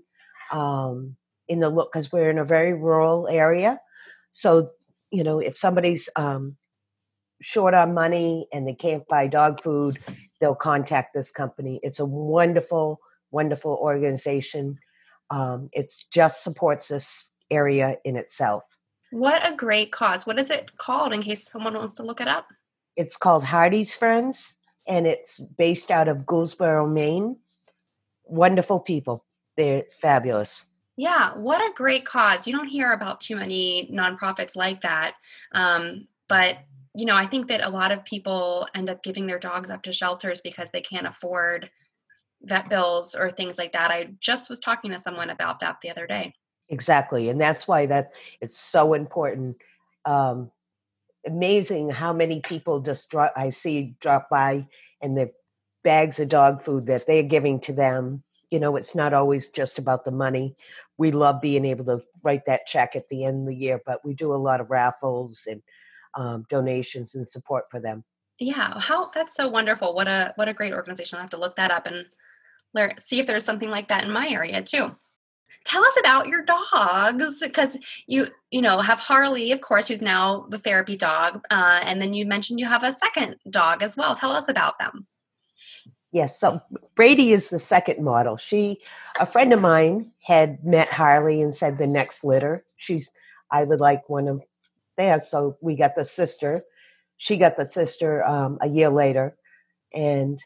um, 0.50 1.16
in 1.48 1.60
the 1.60 1.68
look 1.68 1.92
because 1.92 2.12
we're 2.12 2.30
in 2.30 2.38
a 2.38 2.44
very 2.44 2.72
rural 2.72 3.28
area. 3.28 3.80
So, 4.32 4.70
you 5.10 5.24
know, 5.24 5.40
if 5.40 5.56
somebody's 5.56 6.08
um, 6.16 6.56
short 7.40 7.74
on 7.74 7.94
money 7.94 8.48
and 8.52 8.66
they 8.66 8.74
can't 8.74 9.06
buy 9.08 9.26
dog 9.26 9.62
food, 9.62 9.98
they'll 10.40 10.54
contact 10.54 11.14
this 11.14 11.30
company. 11.30 11.80
It's 11.82 11.98
a 11.98 12.06
wonderful, 12.06 13.00
wonderful 13.30 13.78
organization. 13.80 14.78
Um, 15.30 15.70
it 15.72 15.94
just 16.12 16.44
supports 16.44 16.88
this 16.88 17.28
area 17.50 17.96
in 18.04 18.16
itself. 18.16 18.62
What 19.10 19.48
a 19.48 19.56
great 19.56 19.90
cause. 19.90 20.26
What 20.26 20.40
is 20.40 20.50
it 20.50 20.76
called 20.76 21.12
in 21.12 21.22
case 21.22 21.50
someone 21.50 21.74
wants 21.74 21.94
to 21.94 22.04
look 22.04 22.20
it 22.20 22.28
up? 22.28 22.46
It's 22.96 23.16
called 23.16 23.44
Hardy's 23.44 23.94
Friends 23.94 24.54
and 24.86 25.06
it's 25.06 25.40
based 25.40 25.90
out 25.90 26.08
of 26.08 26.18
Gouldsboro, 26.18 26.90
Maine. 26.92 27.36
Wonderful 28.24 28.80
people. 28.80 29.24
They're 29.56 29.84
fabulous. 30.00 30.66
Yeah, 30.96 31.32
what 31.34 31.60
a 31.60 31.74
great 31.74 32.04
cause. 32.04 32.46
You 32.46 32.54
don't 32.54 32.68
hear 32.68 32.92
about 32.92 33.20
too 33.20 33.36
many 33.36 33.90
nonprofits 33.92 34.56
like 34.56 34.82
that. 34.82 35.14
Um, 35.52 36.06
but, 36.28 36.58
you 36.94 37.06
know, 37.06 37.16
I 37.16 37.26
think 37.26 37.48
that 37.48 37.64
a 37.64 37.70
lot 37.70 37.92
of 37.92 38.04
people 38.04 38.68
end 38.74 38.90
up 38.90 39.02
giving 39.02 39.26
their 39.26 39.38
dogs 39.38 39.70
up 39.70 39.82
to 39.84 39.92
shelters 39.92 40.40
because 40.40 40.70
they 40.70 40.82
can't 40.82 41.06
afford 41.06 41.70
vet 42.42 42.68
bills 42.68 43.14
or 43.14 43.30
things 43.30 43.58
like 43.58 43.72
that. 43.72 43.90
I 43.90 44.10
just 44.20 44.50
was 44.50 44.60
talking 44.60 44.90
to 44.90 44.98
someone 44.98 45.30
about 45.30 45.60
that 45.60 45.78
the 45.82 45.90
other 45.90 46.06
day. 46.06 46.34
Exactly. 46.68 47.28
And 47.28 47.40
that's 47.40 47.66
why 47.66 47.86
that 47.86 48.12
it's 48.40 48.58
so 48.58 48.94
important. 48.94 49.56
Um, 50.04 50.50
amazing 51.26 51.90
how 51.90 52.12
many 52.12 52.40
people 52.40 52.80
just 52.80 53.10
drop 53.10 53.32
I 53.36 53.50
see 53.50 53.94
drop 54.00 54.30
by 54.30 54.66
and 55.02 55.16
the 55.16 55.30
bags 55.84 56.18
of 56.20 56.28
dog 56.28 56.64
food 56.64 56.86
that 56.86 57.06
they're 57.06 57.22
giving 57.22 57.60
to 57.60 57.72
them 57.72 58.22
you 58.50 58.58
know, 58.58 58.76
it's 58.76 58.94
not 58.94 59.14
always 59.14 59.48
just 59.48 59.78
about 59.78 60.04
the 60.04 60.10
money. 60.10 60.56
We 60.98 61.12
love 61.12 61.40
being 61.40 61.64
able 61.64 61.84
to 61.86 62.02
write 62.22 62.44
that 62.46 62.66
check 62.66 62.96
at 62.96 63.08
the 63.08 63.24
end 63.24 63.42
of 63.42 63.46
the 63.46 63.54
year, 63.54 63.80
but 63.86 64.04
we 64.04 64.14
do 64.14 64.34
a 64.34 64.36
lot 64.36 64.60
of 64.60 64.70
raffles 64.70 65.46
and 65.48 65.62
um, 66.14 66.44
donations 66.48 67.14
and 67.14 67.28
support 67.28 67.64
for 67.70 67.80
them. 67.80 68.04
Yeah, 68.38 68.78
how 68.80 69.08
that's 69.08 69.34
so 69.34 69.48
wonderful. 69.48 69.94
What 69.94 70.08
a 70.08 70.32
what 70.36 70.48
a 70.48 70.54
great 70.54 70.72
organization. 70.72 71.16
I'll 71.16 71.22
have 71.22 71.30
to 71.30 71.36
look 71.36 71.56
that 71.56 71.70
up 71.70 71.86
and 71.86 72.06
learn 72.74 72.94
see 72.98 73.20
if 73.20 73.26
there's 73.26 73.44
something 73.44 73.70
like 73.70 73.88
that 73.88 74.04
in 74.04 74.10
my 74.10 74.28
area 74.28 74.62
too. 74.62 74.96
Tell 75.64 75.84
us 75.84 75.98
about 76.00 76.28
your 76.28 76.42
dogs 76.44 77.40
because 77.40 77.78
you 78.06 78.26
you 78.50 78.62
know 78.62 78.80
have 78.80 78.98
Harley, 78.98 79.52
of 79.52 79.60
course, 79.60 79.88
who's 79.88 80.00
now 80.00 80.46
the 80.48 80.58
therapy 80.58 80.96
dog, 80.96 81.44
uh, 81.50 81.80
and 81.84 82.00
then 82.00 82.14
you 82.14 82.24
mentioned 82.24 82.58
you 82.58 82.66
have 82.66 82.82
a 82.82 82.92
second 82.92 83.36
dog 83.50 83.82
as 83.82 83.96
well. 83.96 84.14
Tell 84.16 84.32
us 84.32 84.48
about 84.48 84.78
them. 84.78 85.06
Yes, 86.12 86.40
so 86.40 86.60
Brady 86.96 87.32
is 87.32 87.50
the 87.50 87.58
second 87.58 88.02
model. 88.02 88.36
She, 88.36 88.80
a 89.18 89.26
friend 89.26 89.52
of 89.52 89.60
mine, 89.60 90.12
had 90.22 90.64
met 90.64 90.88
Harley 90.88 91.40
and 91.40 91.56
said 91.56 91.78
the 91.78 91.86
next 91.86 92.24
litter. 92.24 92.64
She's, 92.76 93.10
I 93.50 93.62
would 93.62 93.80
like 93.80 94.08
one 94.08 94.28
of 94.28 94.42
theirs. 94.96 95.28
So 95.28 95.56
we 95.60 95.76
got 95.76 95.94
the 95.94 96.04
sister. 96.04 96.62
She 97.16 97.36
got 97.36 97.56
the 97.56 97.68
sister 97.68 98.24
um, 98.24 98.58
a 98.60 98.68
year 98.68 98.88
later, 98.88 99.36
and 99.94 100.42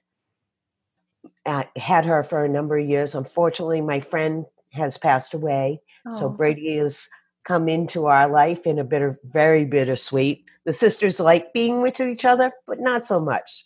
I 1.47 1.69
had 1.77 2.05
her 2.05 2.25
for 2.25 2.45
a 2.45 2.49
number 2.49 2.77
of 2.77 2.87
years. 2.87 3.15
Unfortunately, 3.15 3.81
my 3.81 4.01
friend 4.01 4.45
has 4.73 4.99
passed 4.99 5.33
away, 5.33 5.81
oh. 6.07 6.19
so 6.19 6.29
Brady 6.29 6.77
has 6.77 7.09
come 7.47 7.69
into 7.69 8.07
our 8.07 8.29
life 8.29 8.67
in 8.67 8.79
a 8.79 8.85
bitter, 8.85 9.17
very 9.25 9.65
bittersweet. 9.65 10.45
The 10.67 10.73
sisters 10.73 11.21
like 11.21 11.53
being 11.53 11.81
with 11.81 12.01
each 12.01 12.25
other, 12.25 12.53
but 12.67 12.81
not 12.81 13.07
so 13.07 13.21
much 13.21 13.65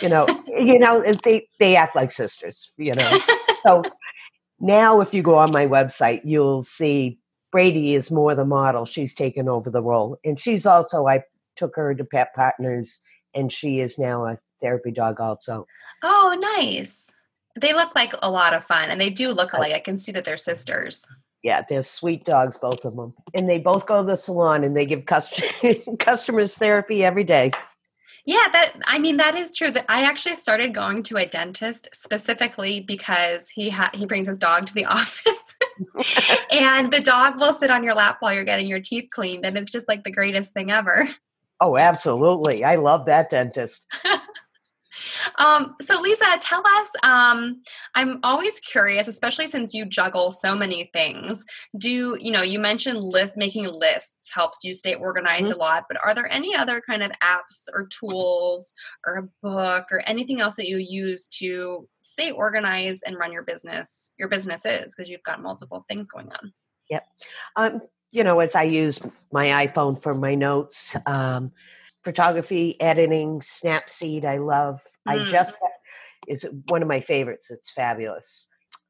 you 0.00 0.08
know 0.08 0.26
you 0.46 0.78
know 0.78 1.02
they 1.24 1.46
they 1.58 1.76
act 1.76 1.96
like 1.96 2.12
sisters 2.12 2.70
you 2.76 2.92
know? 2.92 3.18
So 3.64 3.82
now 4.60 5.00
if 5.00 5.12
you 5.12 5.22
go 5.22 5.36
on 5.36 5.52
my 5.52 5.66
website 5.66 6.20
you'll 6.24 6.62
see 6.62 7.18
brady 7.52 7.94
is 7.94 8.10
more 8.10 8.34
the 8.34 8.44
model 8.44 8.84
she's 8.84 9.14
taken 9.14 9.48
over 9.48 9.70
the 9.70 9.82
role 9.82 10.18
and 10.24 10.40
she's 10.40 10.66
also 10.66 11.06
i 11.06 11.22
took 11.56 11.76
her 11.76 11.94
to 11.94 12.04
pet 12.04 12.34
partners 12.34 13.00
and 13.34 13.52
she 13.52 13.80
is 13.80 13.98
now 13.98 14.26
a 14.26 14.38
therapy 14.60 14.90
dog 14.90 15.20
also. 15.20 15.66
Oh 16.02 16.36
nice. 16.56 17.12
They 17.60 17.72
look 17.72 17.94
like 17.94 18.14
a 18.22 18.30
lot 18.30 18.54
of 18.54 18.64
fun 18.64 18.90
and 18.90 19.00
they 19.00 19.10
do 19.10 19.30
look 19.30 19.52
alike. 19.52 19.74
I 19.74 19.78
can 19.78 19.98
see 19.98 20.12
that 20.12 20.24
they're 20.24 20.36
sisters. 20.36 21.06
Yeah, 21.42 21.62
they're 21.68 21.82
sweet 21.82 22.24
dogs, 22.24 22.56
both 22.56 22.84
of 22.84 22.96
them. 22.96 23.12
And 23.34 23.48
they 23.48 23.58
both 23.58 23.86
go 23.86 24.00
to 24.00 24.06
the 24.06 24.16
salon 24.16 24.64
and 24.64 24.74
they 24.74 24.86
give 24.86 25.04
cust- 25.04 25.42
customers 25.98 26.56
therapy 26.56 27.04
every 27.04 27.24
day. 27.24 27.52
Yeah, 28.26 28.48
that 28.52 28.72
I 28.86 28.98
mean 28.98 29.18
that 29.18 29.34
is 29.34 29.54
true. 29.54 29.70
That 29.70 29.84
I 29.88 30.04
actually 30.04 30.36
started 30.36 30.72
going 30.72 31.02
to 31.04 31.18
a 31.18 31.26
dentist 31.26 31.90
specifically 31.92 32.80
because 32.80 33.50
he 33.50 33.68
ha- 33.68 33.90
he 33.92 34.06
brings 34.06 34.28
his 34.28 34.38
dog 34.38 34.64
to 34.66 34.74
the 34.74 34.84
office, 34.86 35.54
and 36.50 36.90
the 36.90 37.00
dog 37.00 37.38
will 37.38 37.52
sit 37.52 37.70
on 37.70 37.84
your 37.84 37.94
lap 37.94 38.16
while 38.20 38.32
you're 38.32 38.44
getting 38.44 38.66
your 38.66 38.80
teeth 38.80 39.10
cleaned, 39.12 39.44
and 39.44 39.58
it's 39.58 39.70
just 39.70 39.88
like 39.88 40.04
the 40.04 40.10
greatest 40.10 40.54
thing 40.54 40.70
ever. 40.70 41.06
Oh, 41.60 41.76
absolutely! 41.78 42.64
I 42.64 42.76
love 42.76 43.04
that 43.06 43.28
dentist. 43.28 43.82
Um, 45.38 45.74
so, 45.80 46.00
Lisa, 46.00 46.24
tell 46.40 46.62
us. 46.66 46.92
Um, 47.02 47.62
I'm 47.94 48.20
always 48.22 48.60
curious, 48.60 49.08
especially 49.08 49.46
since 49.46 49.74
you 49.74 49.84
juggle 49.84 50.30
so 50.30 50.54
many 50.54 50.90
things. 50.92 51.44
Do 51.78 52.16
you 52.20 52.30
know? 52.30 52.42
You 52.42 52.58
mentioned 52.58 53.02
list 53.02 53.36
making 53.36 53.66
lists 53.66 54.32
helps 54.34 54.64
you 54.64 54.74
stay 54.74 54.94
organized 54.94 55.44
mm-hmm. 55.44 55.54
a 55.54 55.56
lot, 55.56 55.84
but 55.88 55.98
are 56.02 56.14
there 56.14 56.30
any 56.32 56.54
other 56.54 56.82
kind 56.86 57.02
of 57.02 57.10
apps 57.22 57.68
or 57.72 57.88
tools 57.88 58.74
or 59.06 59.16
a 59.16 59.28
book 59.42 59.86
or 59.90 60.02
anything 60.06 60.40
else 60.40 60.54
that 60.56 60.68
you 60.68 60.78
use 60.78 61.28
to 61.28 61.88
stay 62.02 62.30
organized 62.30 63.04
and 63.06 63.18
run 63.18 63.32
your 63.32 63.42
business? 63.42 64.14
Your 64.18 64.28
business 64.28 64.64
is 64.66 64.94
because 64.94 65.08
you've 65.08 65.22
got 65.22 65.42
multiple 65.42 65.84
things 65.88 66.08
going 66.08 66.30
on. 66.30 66.52
Yep. 66.90 67.06
Um, 67.56 67.80
you 68.12 68.22
know, 68.22 68.40
as 68.40 68.54
I 68.54 68.62
use 68.62 69.00
my 69.32 69.66
iPhone 69.66 70.00
for 70.00 70.14
my 70.14 70.34
notes. 70.34 70.94
Um, 71.06 71.52
photography, 72.04 72.80
editing, 72.80 73.40
Snapseed. 73.40 74.24
I 74.24 74.36
love. 74.36 74.80
Mm. 75.08 75.26
I 75.26 75.30
just 75.30 75.56
is 76.28 76.46
one 76.68 76.82
of 76.82 76.88
my 76.88 77.00
favorites. 77.00 77.50
It's 77.50 77.70
fabulous. 77.70 78.48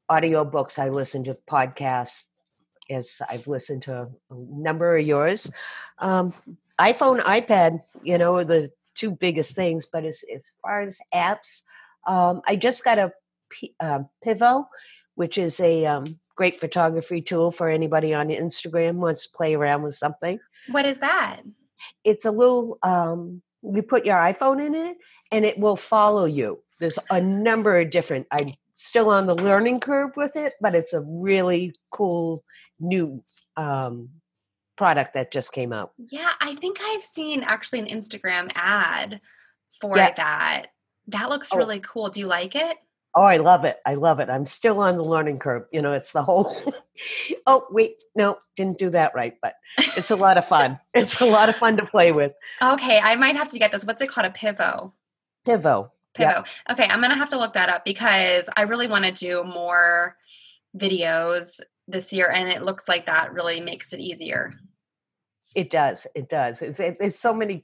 Audio 0.09 0.45
books. 0.45 0.79
I 0.79 0.89
listen 0.89 1.23
to 1.25 1.37
podcasts. 1.49 2.25
As 2.89 3.19
I've 3.27 3.47
listened 3.47 3.81
to 3.83 4.03
a 4.03 4.07
number 4.29 4.95
of 4.95 5.05
yours. 5.05 5.51
Um, 5.97 6.33
iPhone, 6.79 7.23
iPad. 7.23 7.81
You 8.03 8.17
know, 8.17 8.35
are 8.35 8.43
the 8.43 8.71
two 8.93 9.11
biggest 9.11 9.55
things. 9.55 9.87
But 9.91 10.05
as 10.05 10.23
as 10.33 10.41
far 10.61 10.81
as 10.81 10.99
apps, 11.13 11.63
um, 12.05 12.41
I 12.47 12.55
just 12.55 12.83
got 12.83 12.99
a 12.99 13.11
uh, 13.79 14.03
Pivo, 14.23 14.67
which 15.15 15.39
is 15.39 15.59
a 15.59 15.85
um, 15.87 16.19
great 16.35 16.59
photography 16.59 17.21
tool 17.21 17.51
for 17.51 17.69
anybody 17.69 18.13
on 18.13 18.27
Instagram 18.27 18.95
wants 18.95 19.23
to 19.23 19.35
play 19.35 19.55
around 19.55 19.81
with 19.81 19.95
something. 19.95 20.39
What 20.69 20.85
is 20.85 20.99
that? 20.99 21.41
it's 22.03 22.25
a 22.25 22.31
little 22.31 22.77
um, 22.83 23.41
you 23.63 23.81
put 23.81 24.05
your 24.05 24.17
iphone 24.17 24.65
in 24.65 24.75
it 24.75 24.97
and 25.35 25.45
it 25.45 25.57
will 25.57 25.75
follow 25.75 26.23
you 26.25 26.57
there's 26.79 26.97
a 27.09 27.19
number 27.19 27.77
of 27.79 27.89
different 27.91 28.25
i'm 28.31 28.53
still 28.75 29.09
on 29.09 29.25
the 29.25 29.35
learning 29.35 29.79
curve 29.79 30.11
with 30.15 30.35
it 30.35 30.53
but 30.61 30.73
it's 30.73 30.93
a 30.93 31.01
really 31.01 31.73
cool 31.91 32.43
new 32.79 33.21
um, 33.57 34.09
product 34.77 35.13
that 35.13 35.31
just 35.31 35.51
came 35.51 35.73
out 35.73 35.91
yeah 36.11 36.31
i 36.39 36.55
think 36.55 36.77
i've 36.81 37.01
seen 37.01 37.43
actually 37.43 37.79
an 37.79 37.87
instagram 37.87 38.49
ad 38.55 39.19
for 39.81 39.97
yeah. 39.97 40.13
that 40.15 40.67
that 41.07 41.29
looks 41.29 41.53
oh. 41.53 41.57
really 41.57 41.81
cool 41.81 42.09
do 42.09 42.21
you 42.21 42.27
like 42.27 42.55
it 42.55 42.77
Oh, 43.17 43.23
I 43.23 43.37
love 43.37 43.63
it. 43.63 43.77
I 43.85 43.93
love 43.93 44.19
it. 44.19 44.29
I'm 44.29 44.45
still 44.45 44.81
on 44.81 44.97
the 44.97 45.03
learning 45.03 45.39
curve. 45.39 45.63
You 45.71 45.81
know, 45.81 45.93
it's 45.93 46.11
the 46.11 46.21
whole. 46.21 46.53
oh, 47.47 47.65
wait, 47.71 48.03
no, 48.13 48.35
didn't 48.57 48.77
do 48.77 48.89
that 48.89 49.15
right, 49.15 49.35
but 49.41 49.53
it's 49.77 50.11
a 50.11 50.17
lot 50.17 50.37
of 50.37 50.45
fun. 50.49 50.77
it's 50.93 51.21
a 51.21 51.25
lot 51.25 51.47
of 51.47 51.55
fun 51.55 51.77
to 51.77 51.85
play 51.85 52.11
with. 52.11 52.33
Okay, 52.61 52.99
I 52.99 53.15
might 53.15 53.37
have 53.37 53.49
to 53.51 53.59
get 53.59 53.71
this. 53.71 53.85
What's 53.85 54.01
it 54.01 54.09
called? 54.09 54.27
A 54.27 54.31
Pivo. 54.31 54.91
Pivo. 55.45 55.89
Pivo. 56.13 56.19
Yep. 56.19 56.47
Okay, 56.71 56.85
I'm 56.85 57.01
gonna 57.01 57.15
have 57.15 57.29
to 57.31 57.37
look 57.37 57.53
that 57.53 57.69
up 57.69 57.85
because 57.85 58.49
I 58.55 58.63
really 58.63 58.87
want 58.87 59.05
to 59.05 59.11
do 59.11 59.43
more 59.43 60.17
videos 60.77 61.61
this 61.87 62.11
year, 62.11 62.31
and 62.31 62.49
it 62.49 62.63
looks 62.63 62.87
like 62.87 63.05
that 63.05 63.33
really 63.33 63.61
makes 63.61 63.93
it 63.93 63.99
easier. 63.99 64.53
It 65.55 65.69
does. 65.69 66.05
It 66.13 66.27
does. 66.27 66.61
It's, 66.61 66.81
it, 66.81 66.97
there's 66.99 67.17
so 67.17 67.33
many 67.33 67.63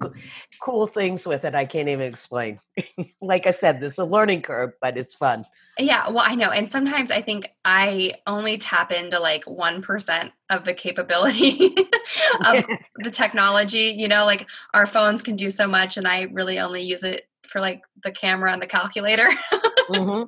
cool 0.61 0.87
things 0.87 1.27
with 1.27 1.43
it. 1.43 1.53
I 1.53 1.65
can't 1.65 1.89
even 1.89 2.07
explain. 2.07 2.59
like 3.21 3.45
I 3.45 3.51
said, 3.51 3.81
there's 3.81 3.97
a 3.97 4.05
learning 4.05 4.43
curve, 4.43 4.71
but 4.81 4.97
it's 4.97 5.13
fun. 5.13 5.43
Yeah. 5.77 6.09
Well, 6.09 6.23
I 6.25 6.35
know. 6.35 6.51
And 6.51 6.69
sometimes 6.69 7.11
I 7.11 7.21
think 7.21 7.49
I 7.65 8.13
only 8.27 8.57
tap 8.57 8.93
into 8.93 9.19
like 9.19 9.43
1% 9.43 10.31
of 10.49 10.63
the 10.63 10.73
capability 10.73 11.75
of 12.45 12.65
the 12.95 13.11
technology. 13.11 13.93
You 13.97 14.07
know, 14.07 14.25
like 14.25 14.49
our 14.73 14.85
phones 14.85 15.21
can 15.21 15.35
do 15.35 15.49
so 15.49 15.67
much, 15.67 15.97
and 15.97 16.07
I 16.07 16.23
really 16.31 16.59
only 16.59 16.83
use 16.83 17.03
it 17.03 17.27
for 17.51 17.59
like 17.59 17.83
the 18.03 18.11
camera 18.11 18.51
and 18.51 18.61
the 18.61 18.67
calculator. 18.67 19.27
mm-hmm. 19.89 20.23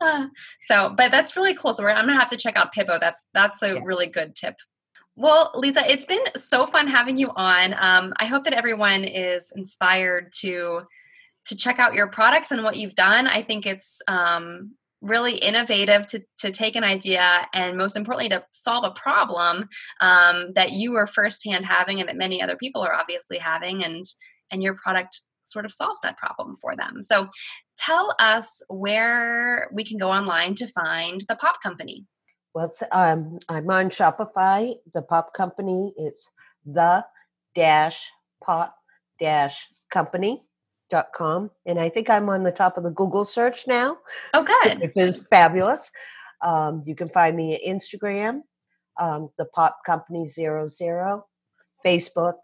Uh, 0.00 0.26
so, 0.60 0.92
but 0.96 1.10
that's 1.10 1.36
really 1.36 1.54
cool. 1.54 1.72
So 1.72 1.86
I'm 1.86 2.06
gonna 2.06 2.18
have 2.18 2.30
to 2.30 2.36
check 2.36 2.56
out 2.56 2.74
Pivo. 2.74 2.98
That's 2.98 3.26
that's 3.34 3.62
a 3.62 3.74
yeah. 3.74 3.80
really 3.84 4.06
good 4.06 4.34
tip. 4.34 4.56
Well, 5.16 5.52
Lisa, 5.54 5.88
it's 5.88 6.06
been 6.06 6.24
so 6.34 6.66
fun 6.66 6.88
having 6.88 7.16
you 7.16 7.30
on. 7.36 7.74
Um, 7.78 8.12
I 8.16 8.26
hope 8.26 8.44
that 8.44 8.54
everyone 8.54 9.04
is 9.04 9.52
inspired 9.54 10.32
to 10.40 10.82
to 11.46 11.56
check 11.56 11.78
out 11.78 11.94
your 11.94 12.08
products 12.08 12.50
and 12.50 12.64
what 12.64 12.76
you've 12.76 12.94
done. 12.94 13.26
I 13.26 13.42
think 13.42 13.66
it's 13.66 14.00
um, 14.08 14.72
really 15.02 15.36
innovative 15.36 16.06
to, 16.06 16.22
to 16.38 16.50
take 16.50 16.74
an 16.74 16.84
idea 16.84 17.46
and 17.52 17.76
most 17.76 17.96
importantly 17.96 18.30
to 18.30 18.42
solve 18.52 18.84
a 18.84 18.90
problem 18.92 19.68
um, 20.00 20.52
that 20.54 20.72
you 20.72 20.92
were 20.92 21.06
firsthand 21.06 21.66
having 21.66 22.00
and 22.00 22.08
that 22.08 22.16
many 22.16 22.40
other 22.40 22.56
people 22.56 22.82
are 22.82 22.94
obviously 22.94 23.36
having 23.36 23.84
and 23.84 24.04
and 24.50 24.62
your 24.62 24.74
product 24.74 25.20
sort 25.46 25.64
of 25.64 25.72
solves 25.72 26.00
that 26.02 26.16
problem 26.16 26.54
for 26.54 26.74
them 26.76 27.02
so 27.02 27.28
tell 27.76 28.14
us 28.18 28.62
where 28.68 29.68
we 29.72 29.84
can 29.84 29.98
go 29.98 30.10
online 30.10 30.54
to 30.54 30.66
find 30.68 31.22
the 31.28 31.36
pop 31.36 31.60
company 31.62 32.04
well, 32.54 32.72
um, 32.92 33.40
I'm 33.48 33.68
on 33.68 33.90
Shopify. 33.90 34.74
The 34.94 35.02
pop 35.02 35.34
company 35.34 35.92
is 35.98 36.28
the 36.64 37.04
dash 37.54 37.98
pop 38.42 38.76
dash 39.20 39.56
company 39.92 40.40
dot 40.88 41.08
com, 41.14 41.50
and 41.66 41.80
I 41.80 41.88
think 41.88 42.08
I'm 42.08 42.28
on 42.28 42.44
the 42.44 42.52
top 42.52 42.78
of 42.78 42.84
the 42.84 42.90
Google 42.90 43.24
search 43.24 43.64
now. 43.66 43.98
Oh, 44.32 44.44
good! 44.44 44.82
It 44.82 44.92
is 44.94 45.26
fabulous. 45.26 45.90
Um, 46.44 46.84
you 46.86 46.94
can 46.94 47.08
find 47.08 47.36
me 47.36 47.54
at 47.54 47.62
Instagram, 47.68 48.42
um, 49.00 49.30
the 49.36 49.46
Pop 49.46 49.78
Company 49.84 50.28
Zero 50.28 50.68
Zero, 50.68 51.26
Facebook, 51.84 52.34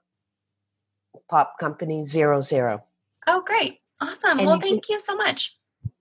Pop 1.30 1.54
Company 1.60 2.04
Zero 2.04 2.40
Zero. 2.40 2.82
Oh, 3.26 3.42
great! 3.46 3.78
Awesome. 4.00 4.38
And 4.38 4.46
well, 4.46 4.56
you 4.56 4.60
thank 4.62 4.86
can, 4.86 4.94
you 4.94 5.00
so 5.00 5.14
much 5.14 5.56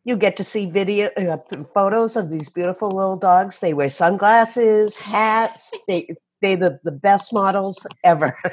you 0.09 0.17
get 0.17 0.35
to 0.37 0.43
see 0.43 0.65
video 0.65 1.09
uh, 1.17 1.37
photos 1.73 2.15
of 2.15 2.31
these 2.31 2.49
beautiful 2.49 2.89
little 2.89 3.17
dogs. 3.17 3.59
They 3.59 3.73
wear 3.73 3.89
sunglasses, 3.89 4.97
hats. 4.97 5.71
They 5.87 6.09
they 6.41 6.55
the 6.55 6.79
the 6.83 6.91
best 6.91 7.31
models 7.33 7.85
ever. 8.03 8.37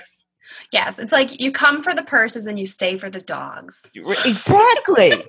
Yes, 0.73 1.01
it's 1.01 1.11
like 1.13 1.41
you 1.41 1.51
come 1.51 1.81
for 1.81 1.93
the 1.93 2.05
purses 2.05 2.47
and 2.47 2.57
you 2.57 2.67
stay 2.67 2.97
for 2.97 3.11
the 3.11 3.21
dogs. 3.21 3.85
Exactly. 3.97 5.11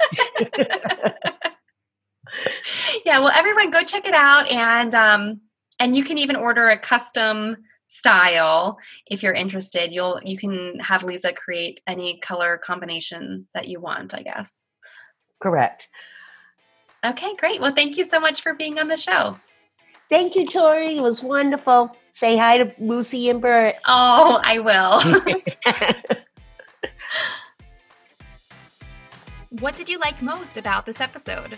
yeah, 3.03 3.17
well, 3.17 3.31
everyone 3.33 3.71
go 3.71 3.83
check 3.83 4.07
it 4.07 4.13
out. 4.13 4.47
And, 4.47 4.93
um, 4.93 5.41
and 5.79 5.95
you 5.95 6.03
can 6.03 6.19
even 6.19 6.35
order 6.35 6.69
a 6.69 6.77
custom 6.77 7.57
style 7.87 8.77
if 9.07 9.23
you're 9.23 9.33
interested 9.33 9.91
you'll 9.91 10.19
you 10.23 10.37
can 10.37 10.77
have 10.79 11.03
lisa 11.03 11.33
create 11.33 11.79
any 11.87 12.19
color 12.19 12.57
combination 12.57 13.47
that 13.53 13.67
you 13.67 13.79
want 13.79 14.13
i 14.13 14.21
guess. 14.21 14.61
Correct. 15.39 15.87
Okay 17.05 17.35
great. 17.35 17.61
Well 17.61 17.73
thank 17.73 17.97
you 17.97 18.03
so 18.03 18.19
much 18.19 18.41
for 18.41 18.55
being 18.55 18.79
on 18.79 18.87
the 18.87 18.97
show. 18.97 19.37
Thank 20.09 20.35
you 20.35 20.47
tori. 20.47 20.97
It 20.97 21.01
was 21.01 21.21
wonderful. 21.21 21.95
Say 22.13 22.37
hi 22.37 22.57
to 22.57 22.73
lucy 22.79 23.29
and 23.29 23.41
bert. 23.41 23.75
Oh 23.87 24.39
i 24.43 24.59
will. 24.59 25.01
What 29.61 29.75
did 29.75 29.89
you 29.89 29.97
like 29.97 30.21
most 30.21 30.57
about 30.57 30.85
this 30.85 31.01
episode 31.01 31.57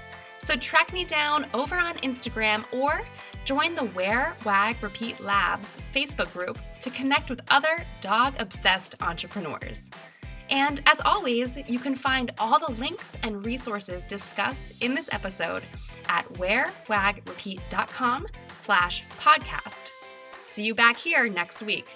So 0.43 0.55
track 0.55 0.91
me 0.91 1.05
down 1.05 1.45
over 1.53 1.75
on 1.75 1.95
Instagram 1.97 2.65
or 2.73 3.01
join 3.45 3.75
the 3.75 3.85
Wear, 3.85 4.35
Wag, 4.43 4.75
Repeat 4.81 5.21
Labs 5.21 5.77
Facebook 5.93 6.33
group 6.33 6.57
to 6.79 6.89
connect 6.89 7.29
with 7.29 7.41
other 7.51 7.85
dog 8.01 8.33
obsessed 8.39 8.95
entrepreneurs. 9.01 9.91
And 10.49 10.81
as 10.87 10.99
always, 11.05 11.57
you 11.69 11.77
can 11.77 11.95
find 11.95 12.31
all 12.39 12.59
the 12.59 12.73
links 12.73 13.15
and 13.21 13.45
resources 13.45 14.03
discussed 14.03 14.73
in 14.81 14.95
this 14.95 15.09
episode 15.11 15.63
at 16.09 16.27
wearwagrepeat.com 16.33 18.27
slash 18.55 19.05
podcast. 19.19 19.91
See 20.39 20.63
you 20.63 20.73
back 20.73 20.97
here 20.97 21.29
next 21.29 21.61
week. 21.61 21.87